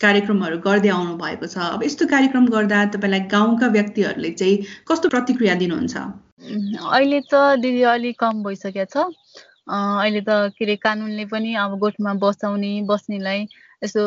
कार्यक्रमहरू 0.00 0.56
गर्दै 0.66 0.88
आउनु 0.96 1.16
भएको 1.20 1.46
छ। 1.46 1.56
अब 1.76 1.82
यस्तो 1.84 2.06
कार्यक्रम 2.08 2.46
गर्दा 2.54 2.78
तपाईँलाई 2.94 3.20
गाउँका 3.34 3.66
व्यक्तिहरूले 3.76 4.30
चाहिँ 4.40 4.56
कस्तो 4.88 5.08
प्रतिक्रिया 5.12 5.54
दिनुहुन्छ? 5.60 5.94
अहिले 6.88 7.20
त 7.28 7.34
दिदी 7.60 7.82
अलिक 7.92 8.16
कम 8.16 8.42
भइसकेको 8.46 8.88
छ। 8.92 9.12
अहिले 9.68 10.20
त 10.24 10.56
के 10.56 10.64
अरे 10.64 10.76
कानुनले 10.80 11.24
पनि 11.26 11.52
अब 11.58 11.76
गोठमा 11.84 12.12
बसाउने 12.22 12.72
बस्नेलाई 12.88 13.40
यसो 13.84 14.02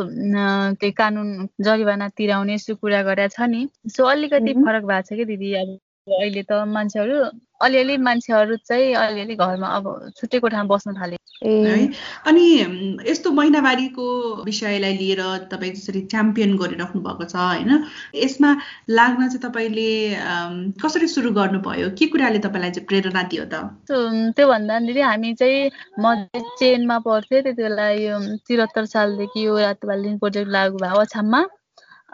त्यही 0.81 0.91
कानुन 0.97 1.29
जरिवाना 1.61 2.07
तिराउने 2.17 2.53
यस्तो 2.55 2.75
कुरा 2.81 3.01
गरेर 3.05 3.29
छ 3.37 3.45
नि। 3.53 3.61
सो 3.85 4.01
अलिकति 4.07 4.53
फरक 4.65 4.83
भएको 4.89 5.05
छ 5.05 5.19
कि 5.19 5.25
दिदी? 5.29 5.53
अब 5.61 5.77
अहिले 6.11 6.43
त 6.43 6.63
मान्छेहरू 6.67 7.23
अलिअलि 7.61 7.97
मान्छेहरू 7.97 8.55
चाहिँ 8.65 8.93
अलिअलि 8.95 9.35
घरमा 9.35 9.67
अब 9.77 9.85
छुट्टै 10.17 10.39
ठाउँमा 10.39 10.75
बस्न 10.75 10.93
थाले। 10.95 11.17
है? 11.43 11.91
अनि 12.27 12.45
यस्तो 13.07 13.31
महिनावारीको 13.31 14.05
विषयलाई 14.43 14.93
लिएर 14.93 15.21
तपाईँ 15.51 15.71
जसरी 15.73 16.01
च्याम्पियन 16.11 16.55
गरिराख्नु 16.57 17.01
भएको 17.01 17.25
छ 17.25 17.35
होइन? 17.35 17.83
यसमा 18.15 18.49
लाग्न 18.89 19.27
चाहिँ 19.27 19.43
तपाईँले 19.43 19.89
कसरी 20.83 21.07
सुरु 21.07 21.31
गर्नुभयो? 21.31 21.89
के 21.99 22.05
कुराले 22.07 22.39
तपाईँलाई 22.39 22.71
चाहिँ 22.71 22.87
प्रेरणा 22.87 23.23
दियो 23.27 23.45
त? 23.45 23.55
त्योभन्दा 24.35 24.79
दिदी 24.87 25.01
हामी 25.01 25.33
चाहिँ 25.33 25.71
म 25.99 26.15
चेनमा 26.59 26.97
पढ्थेँ 27.07 27.41
त्यति 27.43 27.63
बेला 27.63 27.89
यो 27.89 28.19
त्रिहत्तर 28.47 28.85
सालदेखि 28.85 29.45
यो 29.45 29.57
रातो 29.57 29.87
प्रोजेक्ट 30.17 30.49
लागु 30.49 30.77
भयो 30.77 30.99
अछाममा 30.99 31.41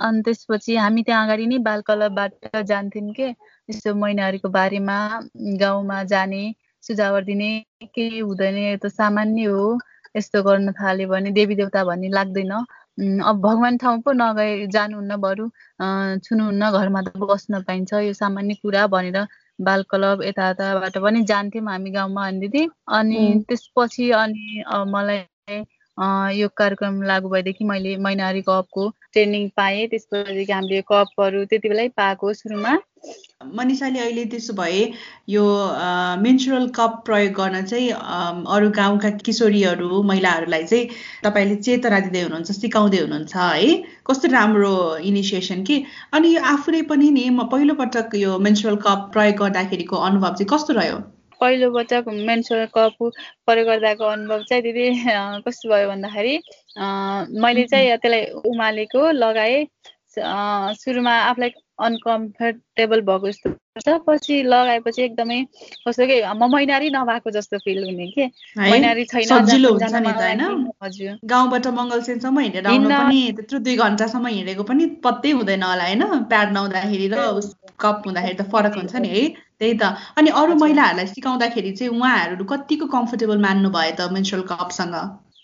अनि 0.05 0.21
त्यसपछि 0.21 0.75
हामी 0.75 1.01
त्यहाँ 1.03 1.25
अगाडि 1.25 1.45
नै 1.47 1.57
बाल 1.65 1.81
क्लबबाट 1.81 2.63
जान्थ्यौँ 2.65 3.13
के। 3.13 3.29
यस्तो 3.69 3.93
महिनाहरूको 3.95 4.49
बारेमा 4.49 4.97
गाउँमा 5.61 6.03
जाने 6.11 6.43
सुझाव 6.83 7.19
दिने 7.29 7.49
केही 7.95 8.19
हुँदैन 8.19 8.57
यो 8.57 8.77
त 8.77 8.91
सामान्य 8.93 9.43
हो। 9.49 9.65
यस्तो 10.15 10.41
गर्न 10.43 10.71
थाल्यो 10.79 11.07
भने 11.09 11.31
देवी 11.37 11.55
देवता 11.55 11.83
भन्ने 11.83 12.09
लाग्दैन। 12.09 12.51
अब 13.25 13.35
भगवान् 13.41 13.77
ठाउँ 13.81 14.01
पो 14.05 14.11
नगए 14.21 14.67
जानुहुन्न 14.75 15.15
बरु। 15.25 15.45
छुनुहुन्न 16.25 16.71
घरमा 16.71 17.01
त 17.01 17.17
बस्न 17.17 17.61
पाइन्छ। 17.67 17.93
यो 18.05 18.13
सामान्य 18.13 18.53
कुरा 18.61 18.85
भनेर 18.93 19.17
बाल 19.59 19.83
क्लब 19.91 20.23
यता 20.23 20.49
यताबाट 20.49 20.97
पनि 21.03 21.23
जान्थ्यौँ 21.31 21.65
हामी 21.67 21.91
गाउँमा 21.91 22.27
अनि 22.27 22.39
दिदी। 22.39 22.63
अनि 22.87 23.21
त्यसपछि 23.49 24.09
अनि 24.21 24.63
मलाई 24.93 25.19
यो 25.97 26.47
कार्यक्रम 26.57 27.01
लागु 27.03 27.29
भएदेखि 27.29 27.65
मैले 27.65 27.95
महिनारी 28.05 28.41
कपको 28.47 28.89
ट्रेनिङ 29.13 29.47
पाएँ। 29.57 29.87
त्यसपछि 29.87 30.51
हामीले 30.51 30.81
कपहरू 30.91 31.45
त्यति 31.45 31.69
बेलै 31.69 31.87
पाएको 31.95 32.33
सुरुमा। 32.33 32.73
मनिषाले 33.55 33.99
अहिले 33.99 34.25
त्यसो 34.25 34.53
भए 34.53 34.81
यो 35.29 35.43
मेन्सुरल 36.19 36.67
कप 36.75 37.01
प्रयोग 37.05 37.33
गर्न 37.39 37.63
चाहिँ 37.65 37.89
अरू 38.55 38.69
गाउँका 38.75 39.09
किशोरीहरू 39.23 40.01
महिलाहरूलाई 40.11 40.63
चाहिँ 40.65 40.89
तपाईँले 41.23 41.55
चेतना 41.63 41.99
दिँदै 42.09 42.21
हुनुहुन्छ 42.21 42.51
सिकाउँदै 42.51 42.99
हुनुहुन्छ 42.99 43.35
है? 43.35 43.73
कस्तो 44.07 44.27
राम्रो 44.35 44.75
इनिसिएसन 45.11 45.63
कि? 45.63 45.83
अनि 46.13 46.35
यो 46.35 46.41
आफूले 46.53 46.81
पनि 46.91 47.11
नि 47.11 47.29
म 47.29 47.47
पहिलोपटक 47.51 48.15
यो 48.15 48.37
मेन्सुरल 48.39 48.75
कप 48.87 49.09
प्रयोग 49.13 49.35
गर्दाखेरिको 49.43 49.95
अनुभव 50.09 50.33
चाहिँ 50.41 50.49
कस्तो 50.53 50.73
रह्यो? 50.73 50.97
पहिलोपटक 51.41 52.07
मेन्सुरल 52.27 52.65
कप 52.77 52.97
प्रयोग 53.45 53.67
गर्दाको 53.67 54.05
अनुभव 54.05 54.43
चाहिँ 54.49 54.63
दिदी 54.63 54.87
कस्तो 55.47 55.69
भयो 55.69 55.89
भन्दाखेरि 55.89 56.35
मैले 57.39 57.65
चाहिँ 57.67 57.97
त्यसलाई 57.97 58.25
उमालेको 58.45 59.11
लगाएँ 59.11 59.65
सुरुमा 60.17 61.13
आफूलाई 61.29 61.51
अनकम्फर्टेबल 61.85 63.01
भएको 63.01 63.29
जस्तो 63.29 63.97
पछि 64.07 64.35
लगाएपछि 64.43 65.01
एकदमै 65.03 65.39
कस्तो 65.87 66.05
कि 66.07 66.21
म 66.23 66.47
मैनारी 66.55 66.89
नभएको 66.89 67.31
जस्तो 67.31 67.57
फिल 67.57 67.83
हुने 67.83 68.07
के। 68.11 68.25
मैनारी 68.57 69.03
छैन 69.05 69.27
सजिलो 69.27 69.71
हुन्छ 69.73 69.93
नि 69.95 70.11
त 70.11 70.23
होइन? 70.23 71.19
गाउँबाट 71.25 71.67
मङ्गलसेनसम्म 71.79 72.39
हिँडेर 72.39 72.67
आउनु 72.67 72.89
पनि 72.89 73.19
त्यत्रो 73.35 73.59
दुई 73.59 73.75
घन्टासम्म 73.75 74.27
हिँडेको 74.27 74.63
पनि 74.63 74.85
पत्तै 75.03 75.31
हुँदैन 75.35 75.63
होला 75.63 75.83
होइन? 75.83 76.23
प्याड 76.31 76.51
नहुँदाखेरि 76.53 77.07
र 77.11 77.27
कप 77.79 78.03
हुँदाखेरि 78.05 78.35
त 78.35 78.47
फरक 78.51 78.75
हुन्छ 78.77 78.95
नि 78.95 79.09
है। 79.15 79.23
त्यही 79.59 79.73
त। 79.81 79.83
अनि 80.17 80.29
अरू 80.41 80.55
महिलाहरूलाई 80.59 81.07
सिकाउँदाखेरि 81.07 81.71
चाहिँ 81.79 81.91
उहाँहरू 81.91 82.45
कतिको 82.45 82.85
कम्फर्टेबल 82.95 83.37
मान्नु 83.41 83.69
भयो 83.71 83.95
त 83.99 84.11
मेन्सुरल 84.11 84.43
कपसँग 84.51 84.95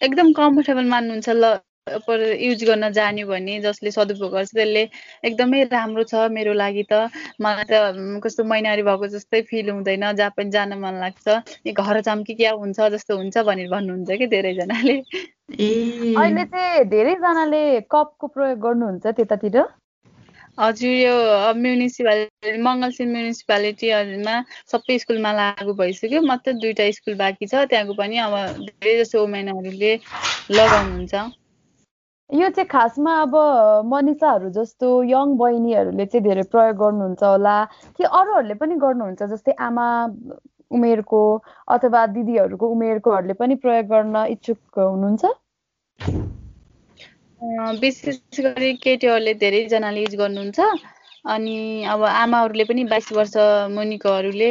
एकदम 0.02 0.32
कम्फर्टेबल 0.40 0.86
मान्नुहुन्छ 0.94 1.30
ल 1.30 1.60
युज 1.90 2.64
गर्न 2.64 2.90
जान्यो 2.94 3.28
भने 3.28 3.54
जसले 3.62 3.92
सदुपयोग 3.92 4.32
गर्छ 4.32 4.50
त्यसले 4.54 4.84
एकदमै 5.26 5.64
राम्रो 5.74 6.04
छ 6.06 6.30
मेरो 6.30 6.54
लागि 6.54 6.84
त। 6.92 7.10
मलाई 7.42 7.66
त 7.66 8.22
कस्तो 8.22 8.44
मैनारी 8.46 8.84
भएको 8.86 9.08
जस्तै 9.18 9.42
फिल 9.50 9.70
हुँदैन 9.70 10.06
जहाँ 10.14 10.34
पनि 10.38 10.50
जान 10.54 10.78
मन 10.78 11.02
लाग्छ। 11.02 11.74
घर 11.74 12.02
चम्की 12.02 12.34
क्या 12.38 12.52
हुन्छ 12.54 12.80
जस्तो 12.96 13.18
हुन्छ 13.18 13.38
भनेर 13.50 13.70
भन्नुहुन्छ 13.74 14.10
कि 14.14 14.28
धेरैजनाले? 14.30 14.98
अहिले 15.58 16.44
चाहिँ 16.54 16.86
धेरैजनाले 16.86 17.64
कपको 17.90 18.28
प्रयोग 18.30 18.60
गर्नुहुन्छ 18.62 19.06
त्यतातिर? 19.18 19.58
हजुर 20.62 20.92
यो 20.94 21.14
म्युनिसिपालिटी 21.60 22.52
मङ्गलसिन 22.66 23.12
म्युनिसिपालिटीहरूमा 23.14 24.34
सबै 24.74 24.98
स्कुलमा 25.04 25.32
लागु 25.38 25.74
भइसक्यो। 25.80 26.22
मात्र 26.32 26.54
दुइटा 26.64 26.90
स्कुल 26.98 27.16
बाँकी 27.22 27.48
छ। 27.48 27.64
त्यहाँको 27.72 27.94
पनि 28.02 28.18
अब 28.26 28.36
धेरै 28.68 28.94
जसो 29.00 29.22
वुमेनहरूले 29.24 29.94
लगाउनुहुन्छ। 30.54 31.24
यो 32.30 32.50
चाहिँ 32.50 32.68
खासमा 32.68 33.14
अब 33.22 33.34
मनिषाहरू 33.94 34.50
जस्तो 34.58 34.92
यङ 35.04 35.36
बहिनीहरूले 35.42 36.06
चाहिँ 36.06 36.24
धेरै 36.28 36.44
प्रयोग 36.54 36.78
गर्नुहुन्छ 36.84 37.24
होला। 37.24 37.56
कि 37.98 38.04
अरूहरूले 38.04 38.56
पनि 38.62 38.76
गर्नुहुन्छ 38.86 39.30
जस्तै 39.34 39.58
आमा 39.68 39.88
उमेरको 40.72 41.22
अथवा 41.76 42.06
दिदीहरूको 42.16 42.70
उमेरकोहरूले 42.76 43.34
पनि 43.42 43.56
प्रयोग 43.66 43.86
गर्न 43.88 44.26
इच्छुक 44.36 44.80
हुनुहुन्छ? 44.80 45.34
विशेष 47.42 48.40
गरी 48.40 48.74
केटीहरूले 48.84 49.34
धेरैजनाले 49.44 50.02
युज 50.02 50.16
गर्नुहुन्छ। 50.16 50.60
अनि 51.26 51.58
अब 51.90 52.04
आमाहरूले 52.04 52.64
पनि 52.64 52.84
बाइस 52.92 53.12
वर्ष 53.14 53.34
मुनिकोहरूले 53.72 54.50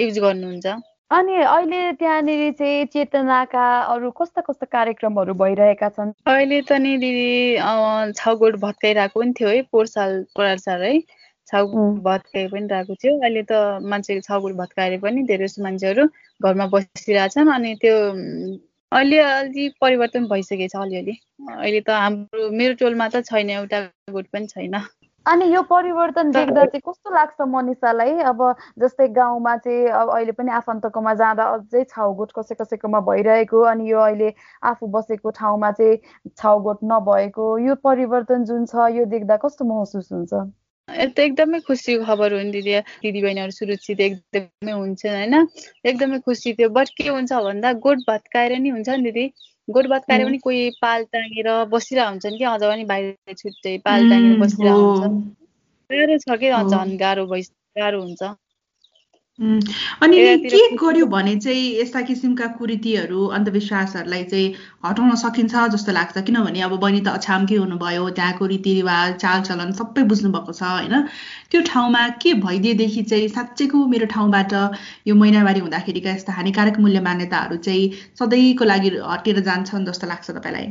युज 0.00 0.18
गर्नुहुन्छ। 0.18 0.66
अनि 1.10 1.34
अहिले 1.36 1.80
त्यहाँनिर 2.00 2.52
चाहिँ 2.58 2.84
चेतनाका 2.92 3.64
अरू 3.92 4.10
कस्ता 4.16 4.40
कस्ता 4.40 4.66
कार्यक्रमहरू 4.72 5.34
भइरहेका 5.36 5.88
छन्? 5.88 6.12
अहिले 6.26 6.60
त 6.64 6.72
नि 6.80 6.96
दिदी 7.04 7.32
छाउगोड 8.16 8.56
भत्काइरहेको 8.64 9.20
पनि 9.20 9.32
थियो 9.36 9.48
है 9.48 9.62
पोहोर 9.68 9.86
साल 9.86 10.24
साल 10.38 10.82
है। 10.82 11.00
छाउ 11.52 11.66
भत्काइ 12.00 12.46
पनि 12.48 12.66
रहेको 12.72 12.94
थियो। 12.96 13.12
अहिले 13.20 13.42
त 13.44 13.84
मान्छे 13.92 14.20
छाउगोड 14.24 14.56
भत्काएर 14.56 14.98
पनि 15.04 15.22
धेरै 15.28 15.46
जस्तो 15.46 15.62
मान्छेहरू 15.62 16.04
घरमा 16.40 16.66
बसिरहेछन्। 16.72 17.52
अनि 17.54 17.74
त्यो 17.82 17.96
अहिले 18.92 19.18
अलि 19.18 19.68
परिवर्तन 19.80 20.26
भइसकेको 20.30 20.68
छ 20.72 20.82
अलिअलि 20.82 21.12
अहिले 21.50 21.80
त 21.80 21.90
हाम्रो 22.00 22.50
मेरो 22.60 22.74
टोलमा 22.80 23.08
त 23.08 23.22
छैन 23.28 23.50
एउटा 23.50 23.80
गोठ 24.12 24.26
पनि 24.32 24.46
छैन। 24.46 24.74
अनि 25.26 25.46
यो 25.54 25.62
परिवर्तन 25.70 26.30
देख्दा 26.32 26.64
चाहिँ 26.64 26.80
कस्तो 26.86 27.14
लाग्छ 27.14 27.46
मनिषालाई? 27.48 28.14
अब 28.30 28.40
जस्तै 28.84 29.06
गाउँमा 29.18 29.56
चाहिँ 29.56 29.86
अब 30.00 30.10
अहिले 30.16 30.32
पनि 30.38 30.50
आफन्तकोमा 30.52 31.14
जाँदा 31.20 31.44
अझै 31.56 31.84
छाउगोठ 31.90 32.32
कसै 32.38 32.54
कसैकोमा 32.60 33.00
भइरहेको 33.08 33.60
अनि 33.72 33.90
यो 33.90 34.00
अहिले 34.06 34.32
आफू 34.72 34.86
बसेको 34.96 35.30
ठाउँमा 35.38 35.70
चाहिँ 35.78 35.96
छाउगोठ 36.36 36.78
नभएको 36.92 37.46
यो 37.68 37.74
परिवर्तन 37.88 38.44
जुन 38.50 38.66
छ 38.66 38.90
यो 38.98 39.04
देख्दा 39.14 39.36
कस्तो 39.46 39.64
महसुस 39.64 40.12
हुन्छ? 40.12 40.42
त 40.88 41.18
एकदमै 41.18 41.58
खुसीको 41.60 42.04
खबर 42.04 42.32
हो 42.32 42.38
नि 42.40 42.50
दिदी 42.50 42.72
दिदीबहिनीहरू 43.02 43.52
सुरक्षित 43.52 44.00
एकदमै 44.00 44.72
हुन्छ 44.72 45.06
होइन 45.06 45.36
एकदमै 45.84 46.18
खुसी 46.20 46.52
थियो 46.54 46.68
बट 46.70 46.94
के 46.96 47.08
हुन्छ 47.08 47.40
भन्दा 47.44 47.72
गोठ 47.80 48.04
भत्काएर 48.08 48.56
नि 48.58 48.70
हुन्छ 48.70 48.96
नि 48.96 49.04
दिदी 49.04 49.26
गोठ 49.68 49.86
भत्काएर 49.86 50.24
पनि 50.24 50.38
कोही 50.38 50.64
पाल 50.80 51.04
टाँगेर 51.12 51.50
बसिरहेको 51.68 52.10
हुन्छन् 52.10 52.38
कि 52.38 52.44
अझ 52.46 52.60
पनि 52.64 52.84
बाहिर 52.84 53.36
छुट्टै 53.36 53.76
पाल 53.84 54.08
टाँगेर 54.10 54.38
बसिरहेको 54.38 54.90
हुन्छ 54.90 55.12
गाह्रो 55.90 56.18
छ 56.18 56.38
कि 56.38 56.54
झन् 56.70 56.96
गाह्रो 56.98 57.26
भइ 57.26 57.42
गाह्रो 57.76 58.02
हुन्छ 58.02 58.32
अनि 59.40 60.16
के 60.44 60.76
गर्यो 60.76 61.06
भने 61.06 61.34
चाहिँ 61.40 61.80
यस्ता 61.80 62.00
किसिमका 62.08 62.46
कुरीतिहरू 62.56 63.26
अन्धविश्वासहरूलाई 63.36 64.24
चाहिँ 64.24 64.52
हटाउन 64.84 65.14
सकिन्छ 65.16 65.54
जस्तो 65.72 65.92
लाग्छ? 65.92 66.18
किनभने 66.26 66.60
अब 66.60 66.76
बहिनी 66.80 67.00
त 67.00 67.08
अछामकै 67.16 67.56
हुनुभयो 67.56 68.08
त्यहाँको 68.18 68.46
रीतिरिवाज 68.52 69.14
चालचलन 69.24 69.72
सबै 69.80 70.02
बुझ्नुभएको 70.12 70.52
छ 70.52 70.62
होइन? 70.62 70.94
त्यो 71.50 71.60
ठाउँमा 71.64 72.02
के 72.20 72.34
भइदिएदेखि 72.44 73.02
चाहिँ 73.08 73.28
साँच्चैको 73.32 73.86
मेरो 73.88 74.06
ठाउँबाट 74.12 74.52
यो 75.08 75.14
महिनावारी 75.16 75.60
हुँदाखेरिका 75.60 76.10
यस्ता 76.12 76.32
हानिकारक 76.32 76.78
मूल्य 76.84 77.00
मान्यताहरू 77.00 77.56
चाहिँ 77.56 77.90
सधैँको 78.20 78.64
लागि 78.64 78.88
हटेर 79.00 79.40
जान्छन् 79.48 79.86
जस्तो 79.88 80.06
लाग्छ 80.12 80.30
तपाईँलाई? 80.30 80.66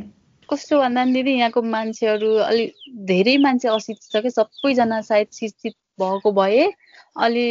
कस्तो 0.48 0.78
भन्दा 0.78 1.04
दिदी 1.10 1.34
यहाँको 1.34 1.62
मान्छेहरू 1.66 2.30
अलिक 2.46 2.70
धेरै 3.10 3.36
मान्छे 3.42 3.68
अशिक्षित 3.68 4.10
छ 4.12 4.22
कि? 4.22 4.30
सबैजना 4.30 5.00
सायद 5.10 5.28
शिक्षित 5.34 5.74
भएको 5.98 6.32
भए 6.32 6.70
अलि 7.18 7.46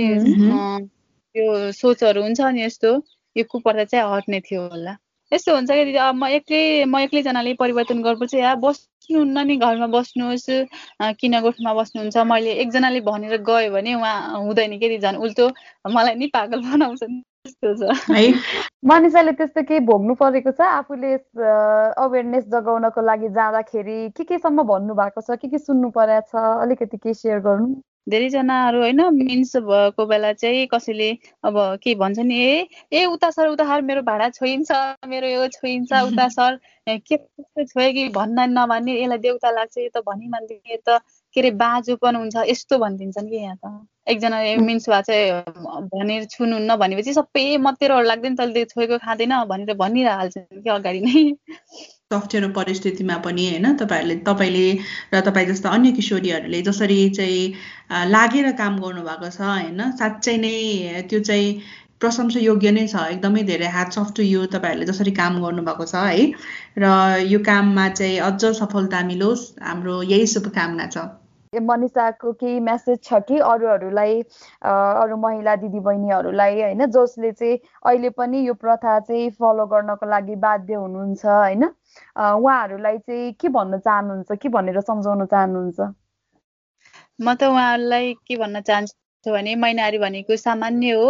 त्यो 1.35 1.71
सोचहरू 1.71 2.21
हुन्छ 2.23 2.41
नि 2.55 2.61
यस्तो 2.63 2.89
यो 3.35 3.43
कुपर्दा 3.51 3.83
चाहिँ 3.91 4.11
हट्ने 4.15 4.39
थियो 4.50 4.61
होला। 4.67 4.95
यस्तो 5.31 5.53
हुन्छ 5.55 5.71
कि 5.71 5.83
दिदी 5.85 5.97
अब 6.05 6.15
म 6.15 6.27
एक्लै 6.38 6.61
म 6.85 7.00
एक्लैजनाले 7.07 7.53
परिवर्तन 7.59 8.01
गर्नुपर्छ 8.03 8.33
या 8.35 8.55
बस्नुहुन्न 8.63 9.45
नि 9.47 9.55
घरमा 9.63 9.88
बस्नुहोस् 9.95 10.50
किन 11.21 11.39
गोठमा 11.41 11.73
बस्नुहुन्छ? 11.73 12.17
मैले 12.31 12.51
एकजनाले 12.63 13.01
भनेर 13.07 13.38
गयो 13.50 13.71
भने 13.71 13.93
उहाँ 13.95 14.43
हुँदैन 14.43 14.77
कि 14.79 14.97
झन् 14.97 15.21
उल्टो 15.23 15.47
मलाई 15.88 16.15
नि 16.19 16.27
पागल 16.35 16.59
बनाउँछ 16.67 17.03
त्यस्तो 17.03 17.73
छ। 17.79 18.11
है? 18.11 18.33
मानिसले 18.91 19.31
त्यस्तो 19.39 19.63
केही 19.71 19.79
भोग्नु 19.88 20.15
परेको 20.19 20.51
छ? 20.51 20.61
आफूले 20.61 21.13
अवेरनेस 22.03 22.43
जगाउनको 22.51 23.01
लागि 23.01 23.29
जाँदाखेरि 23.39 23.97
के 24.17 24.23
केसम्म 24.33 24.63
भन्नु 24.67 24.93
भएको 25.00 25.21
छ? 25.21 25.39
के 25.39 25.47
के 25.47 25.57
सुन्नु 25.63 25.89
परेको 25.95 26.27
छ? 26.27 26.43
अलिकति 26.67 26.97
केही 26.97 27.13
सेयर 27.23 27.39
गर्नु। 27.47 27.71
धेरैजनाहरू 28.08 28.79
होइन 28.79 29.01
मिन्स 29.15 29.55
भएको 29.60 30.05
बेला 30.05 30.31
चाहिँ 30.34 30.65
कसैले 30.67 31.10
अब 31.43 31.58
के 31.84 31.96
भन्छ 31.96 32.20
नि 32.22 32.36
ए 32.41 32.67
ए 32.93 33.05
उता 33.08 33.29
सर 33.31 33.48
उता 33.48 33.65
सर 33.67 33.81
मेरो 33.81 34.01
भाडा 34.03 34.29
छोइन्छ 34.31 34.72
मेरो 35.08 35.27
यो 35.27 35.48
छोइन्छ 35.50 35.93
उता 36.03 36.27
सर। 36.38 36.60
के 36.88 37.17
छोयो 37.65 37.91
कि 37.93 38.08
भन्न 38.10 38.50
नमान्ने 38.51 38.93
यसलाई 39.01 39.17
देउता 39.20 39.51
लाग्छ 39.51 39.77
यो 39.77 39.89
त 39.96 40.03
भनि 40.08 40.27
मान्दिने 40.27 40.77
त 40.89 41.00
के 41.36 41.39
अरे 41.41 41.51
बाजु 41.58 41.96
पनि 41.98 42.17
हुन्छ 42.17 42.36
यस्तो 42.50 42.77
भनिदिन्छन् 42.79 43.29
कि 43.29 43.36
यहाँ 43.38 43.58
त। 43.65 43.88
एकजना 44.08 44.39
मिन्स 44.62 44.89
भए 44.91 45.01
चाहिँ 45.03 45.31
भनेर 45.89 46.25
छुनुहुन्न 46.27 46.75
भनेपछि 46.77 47.13
सबै 47.13 47.46
मतेरोहरू 47.60 48.08
लाग्दैन 48.08 48.36
तैँले 48.38 48.65
छोएको 48.67 48.98
खाँदैन 49.00 49.34
भनेर 49.48 49.74
भनिहाल्छन् 49.77 50.63
कि 50.63 50.70
अगाडि 50.72 51.01
नै। 51.01 51.25
अप्ठ्यारो 52.13 52.50
परिस्थितिमा 52.53 53.18
पनि 53.25 53.50
होइन 53.50 53.75
तपाईँहरूले 53.77 54.15
तपाईँले 54.24 54.65
र 55.13 55.22
तपाईँ 55.22 55.48
जस्ता 55.48 55.70
अन्य 55.72 55.91
किशोरीहरूले 55.91 56.62
जसरी 56.62 57.00
चाहिँ 57.12 58.10
लागेर 58.10 58.51
काम 58.58 58.80
गर्नुभएको 58.80 59.30
छ 59.30 59.41
होइन 59.44 59.91
साँच्चै 59.94 60.36
नै 60.38 61.06
त्यो 61.10 61.20
चाहिँ 61.22 61.53
प्रशंसा 62.01 62.39
योग्य 62.39 62.72
नै 62.72 62.86
छ 62.88 63.01
एकदमै 63.08 63.41
धेरै 63.46 63.68
ह्याट्स 63.70 64.00
अफ 64.00 64.13
टु 64.15 64.24
यु 64.25 64.46
तपाईँहरूले 64.53 64.86
जसरी 64.86 65.12
काम 65.18 65.41
गर्नुभएको 65.41 65.86
छ 65.86 66.03
है। 66.06 66.24
र 66.77 66.86
यो 67.30 67.39
काममा 67.46 67.88
चाहिँ 67.91 68.20
अझ 68.20 68.53
सफलता 68.60 69.01
मिलोस् 69.08 69.44
हाम्रो 69.62 70.01
यही 70.03 70.27
शुभकामना 70.27 70.88
छ। 70.88 71.03
मनिषाको 71.53 72.32
केही 72.34 72.60
मेसेज 72.60 72.98
छ 73.03 73.20
कि 73.27 73.38
अरूहरूलाई 73.46 74.22
अरू 74.63 75.18
महिला 75.18 75.56
दिदीबहिनीहरूलाई 75.62 76.62
होइन 76.62 76.86
जसले 76.88 77.32
चाहिँ 77.34 77.58
अहिले 77.86 78.10
पनि 78.18 78.46
यो 78.48 78.53
प्रथा 78.56 79.00
चाहिँ 79.01 79.30
फलो 79.38 79.65
गर्नको 79.68 80.10
लागि 80.10 80.36
बाध्य 80.46 80.74
हुनुहुन्छ 80.75 81.25
होइन? 81.25 81.63
उहाँहरूलाई 82.17 82.98
चाहिँ 83.00 83.33
के 83.41 83.50
भन्न 83.51 83.79
चाहनुहुन्छ 83.81 84.39
के 84.41 84.50
भनेर 84.51 84.81
सम्झाउन 84.83 85.25
चाहनुहुन्छ 85.27 85.79
म 87.21 87.33
त 87.36 87.43
उहाँहरूलाई 87.45 88.13
के 88.27 88.36
भन्न 88.38 88.62
चाहन्छु 88.62 89.31
भने 89.31 89.53
महिनारी 89.55 89.98
भनेको 90.00 90.36
सामान्य 90.38 90.91
हो 90.91 91.10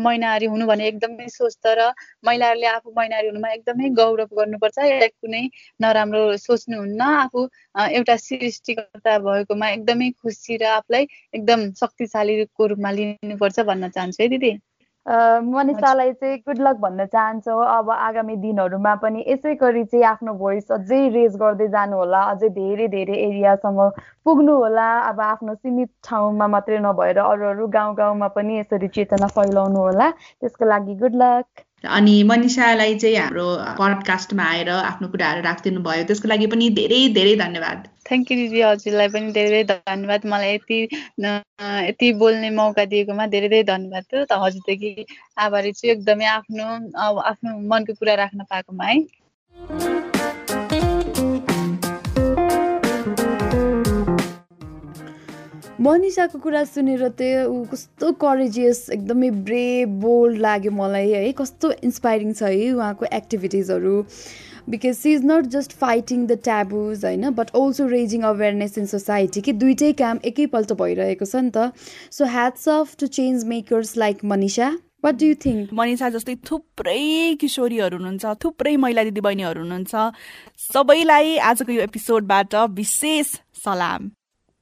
महिनारी 0.00 0.46
हुनु 0.46 0.66
भने 0.66 0.86
एकदमै 0.88 1.26
स्वस्थ 1.28 1.66
र 1.78 1.88
महिलाहरूले 2.24 2.66
आफू 2.68 2.92
महिनारी 2.96 3.28
हुनुमा 3.28 3.50
एकदमै 3.52 3.90
गौरव 4.00 4.30
गर्नुपर्छ 4.38 4.78
कुनै 5.14 5.42
नराम्रो 5.80 6.22
सोच्नुहुन्न 6.38 7.02
आफू 7.18 7.46
एउटा 7.90 8.16
सृष्टिकर्ता 8.18 9.18
भएकोमा 9.26 9.68
एकदमै 9.70 10.10
खुसी 10.22 10.56
र 10.56 10.70
आफूलाई 10.72 11.08
एकदम 11.34 11.70
शक्तिशालीको 11.82 12.66
रूपमा 12.66 12.90
लिनुपर्छ 13.00 13.60
भन्न 13.72 13.90
चाहन्छु 13.90 14.22
है 14.22 14.28
दिदी 14.28 14.52
मनिषालाई 15.06 16.12
चाहिँ 16.14 16.36
गुड 16.40 16.60
लक 16.60 16.76
भन्न 16.80 17.04
चाहन्छौँ। 17.06 17.64
अब 17.68 17.90
आगामी 17.92 18.36
दिनहरूमा 18.38 18.94
पनि 18.98 19.24
यसै 19.26 19.54
गरी 19.56 19.84
चाहिँ 19.86 20.04
आफ्नो 20.06 20.34
भोइस 20.36 20.72
अझै 20.72 21.00
रेज 21.10 21.36
गर्दै 21.38 21.68
जानु 21.70 21.96
होला 21.96 22.20
अझै 22.30 22.48
धेरै 22.54 22.88
धेरै 22.90 23.16
एरियासम्म 23.20 23.88
पुग्नु 24.24 24.54
होला 24.56 24.86
अब 25.04 25.20
आफ्नो 25.22 25.54
सीमित 25.56 25.90
ठाउँमा 26.04 26.46
मात्रै 26.48 26.78
नभएर 26.80 27.18
अरू 27.20 27.46
अरू 27.48 27.66
गाउँ 27.70 27.94
गाउँमा 27.96 28.28
पनि 28.32 28.58
यसरी 28.58 28.88
चेतना 28.90 29.26
फैलाउनु 29.32 29.80
होला 29.80 30.10
त्यसको 30.16 30.64
लागि 30.66 30.94
गुड 30.96 31.14
लक 31.16 31.64
अनि 31.86 32.22
मनिषालाई 32.24 32.94
चाहिँ 32.98 33.16
हाम्रो 33.16 33.46
पडकास्टमा 33.78 34.44
आएर 34.44 34.68
आफ्नो 34.70 35.08
कुराहरू 35.08 35.42
राखिदिनु 35.46 35.80
भयो 35.86 36.04
त्यसको 36.08 36.28
लागि 36.28 36.46
पनि 36.52 36.68
धेरै 36.78 37.00
धेरै 37.16 37.34
धन्यवाद। 37.36 37.88
थ्याङ्क 38.08 38.32
यू 38.32 38.36
दिदी 38.38 38.60
हजुरलाई 38.62 39.08
पनि 39.16 39.32
धेरै 39.32 39.62
धन्यवाद। 39.70 40.26
मलाई 40.26 40.54
यति 40.54 40.78
यति 41.88 42.12
बोल्ने 42.22 42.50
मौका 42.60 42.84
दिएकोमा 42.92 43.26
धेरै 43.34 43.48
धेरै 43.48 43.64
धन्यवाद 43.72 44.04
त 44.12 44.40
हजुरदेखि 44.44 45.06
आभारी 45.46 45.72
छु। 45.72 45.88
एकदमै 45.96 46.26
आफ्नो 46.36 46.66
आफ्नो 47.32 47.58
मनको 47.74 48.00
कुरा 48.00 48.14
राख्न 48.24 48.48
पाएकोमा 48.50 48.84
है। 48.84 49.93
मनिषाको 55.84 56.38
कुरा 56.38 56.62
सुनेर 56.64 57.08
चाहिँ 57.18 57.44
ऊ 57.44 57.64
कस्तो 57.70 58.10
करेजियस 58.20 58.78
एकदमै 58.90 59.30
ब्रेभ 59.48 59.88
बोल्ड 60.00 60.38
लाग्यो 60.40 60.70
मलाई 60.72 61.10
है। 61.10 61.32
कस्तो 61.40 61.72
इन्सपाइरिङ 61.84 62.32
छ 62.32 62.42
है 62.52 62.70
उहाँको 62.72 63.04
एक्टिभिटिजहरू 63.18 63.96
because 64.70 64.96
she 64.98 65.12
is 65.14 65.24
not 65.26 65.50
just 65.54 65.72
fighting 65.82 66.24
the 66.26 66.38
taboos 66.46 67.04
होइन 67.04 67.30
but 67.40 67.50
also 67.60 67.86
raising 67.88 68.22
awareness 68.30 68.78
in 68.78 68.86
society 68.94 69.40
कि 69.40 69.52
दुइटै 69.64 69.92
काम 70.00 70.24
एकैपल्ट 70.24 70.72
भइरहेको 70.80 71.24
छ 71.26 71.44
नि 71.44 71.50
त। 71.50 71.72
So 72.10 72.30
hats 72.38 72.68
off 72.78 72.96
to 72.96 73.06
change 73.18 73.44
makers 73.52 73.96
like 73.98 74.24
Manisha. 74.34 74.72
What 75.04 75.20
do 75.20 75.26
you 75.26 75.34
think 75.46 75.78
Manisha 75.82 76.10
जस्तै 76.16 76.40
थुप्रै 76.50 76.98
किशोरीहरू 77.40 77.96
हुनुहुन्छ 77.98 78.36
थुप्रै 78.42 78.76
महिला 78.88 79.08
दिदीबहिनीहरू 79.12 79.68
हुनुहुन्छ। 79.68 80.10
सबैलाई 80.72 81.38
आजको 81.52 81.72
यो 81.72 81.88
एपिसोडबाट 81.92 82.62
विशेष 82.82 83.38
सलाम। 83.64 84.12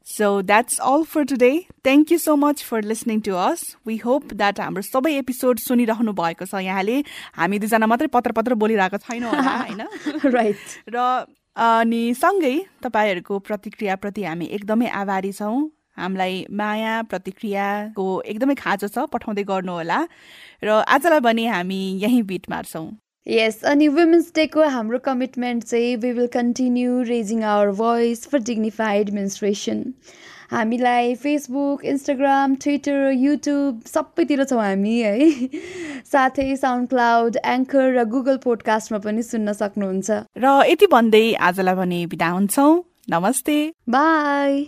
So 0.04 0.42
that's 0.42 0.80
all 0.80 1.04
for 1.04 1.24
today. 1.24 1.68
Thank 1.84 2.10
you 2.10 2.18
so 2.18 2.36
much 2.36 2.64
for 2.64 2.82
listening 2.82 3.22
to 3.22 3.36
us. 3.36 3.76
We 3.84 3.96
hope 3.98 4.34
that 4.36 4.58
हाम्रो 4.58 4.82
सबै 4.82 5.12
एपिसोड 5.18 5.58
सुनिरहनु 5.62 6.12
भएको 6.12 6.46
छ 6.46 6.62
यहाँले। 6.66 6.96
हामी 7.38 7.58
दुईजना 7.58 7.86
मात्रै 7.86 8.08
पत्र 8.10 8.32
पत्र 8.34 8.54
बोलिरहेको 8.58 8.98
छैनौँ 8.98 9.30
होला 9.30 9.54
होइन? 9.62 9.82
राइट 10.26 10.58
र 10.90 10.98
अनि 11.56 12.02
सँगै 12.18 12.54
तपाईँहरूको 12.82 13.38
प्रतिक्रियाप्रति 13.46 14.22
हामी 14.24 14.46
एकदमै 14.58 14.88
आभारी 14.90 15.32
छौँ। 15.32 15.70
हामीलाई 15.96 16.46
माया 16.50 17.02
प्रतिक्रियाको 17.06 18.06
एकदमै 18.26 18.54
खाँचो 18.58 18.88
छ 18.88 19.06
पठाउँदै 19.12 19.44
गर्नुहोला 19.44 19.98
र 20.64 20.68
आजलाई 20.82 21.20
भने 21.20 21.46
हामी 21.46 21.80
यहीँ 22.02 22.22
बिट 22.26 22.50
मार्छौँ। 22.50 22.86
यस 23.26 23.62
अनि 23.64 23.86
वुमेन्स 23.88 24.32
डेको 24.34 24.62
हाम्रो 24.68 24.98
कमिटमेन्ट 24.98 25.64
चाहिँ 25.64 25.96
we 25.96 26.10
will 26.12 26.26
continue 26.26 27.02
raising 27.02 27.42
our 27.44 27.70
voice 27.70 28.26
for 28.28 28.38
dignified 28.38 29.10
menstruation 29.10 29.84
हामीलाई 30.50 31.14
फेसबुक 31.14 31.84
इन्स्टाग्राम 31.84 32.54
ट्विटर 32.54 33.10
युट्युब 33.10 33.82
सबैतिर 33.86 34.44
छौँ 34.44 34.60
हामी 34.60 34.98
है? 34.98 35.30
साथै 36.12 36.56
साउन्ड 36.56 36.88
क्लाउड 36.88 37.36
एङ्कर 37.46 37.94
र 37.94 38.04
गुगल 38.10 38.36
पोडकास्टमा 38.36 38.98
पनि 38.98 39.22
सुन्न 39.22 39.52
सक्नुहुन्छ। 39.52 40.10
र 40.38 40.58
यति 40.70 40.86
भन्दै 40.86 41.24
आजलाई 41.50 41.74
भने 41.74 42.06
बिदा 42.06 42.28
हुन्छौँ। 42.28 42.72
नमस्ते। 43.10 43.58
बाई 43.88 44.66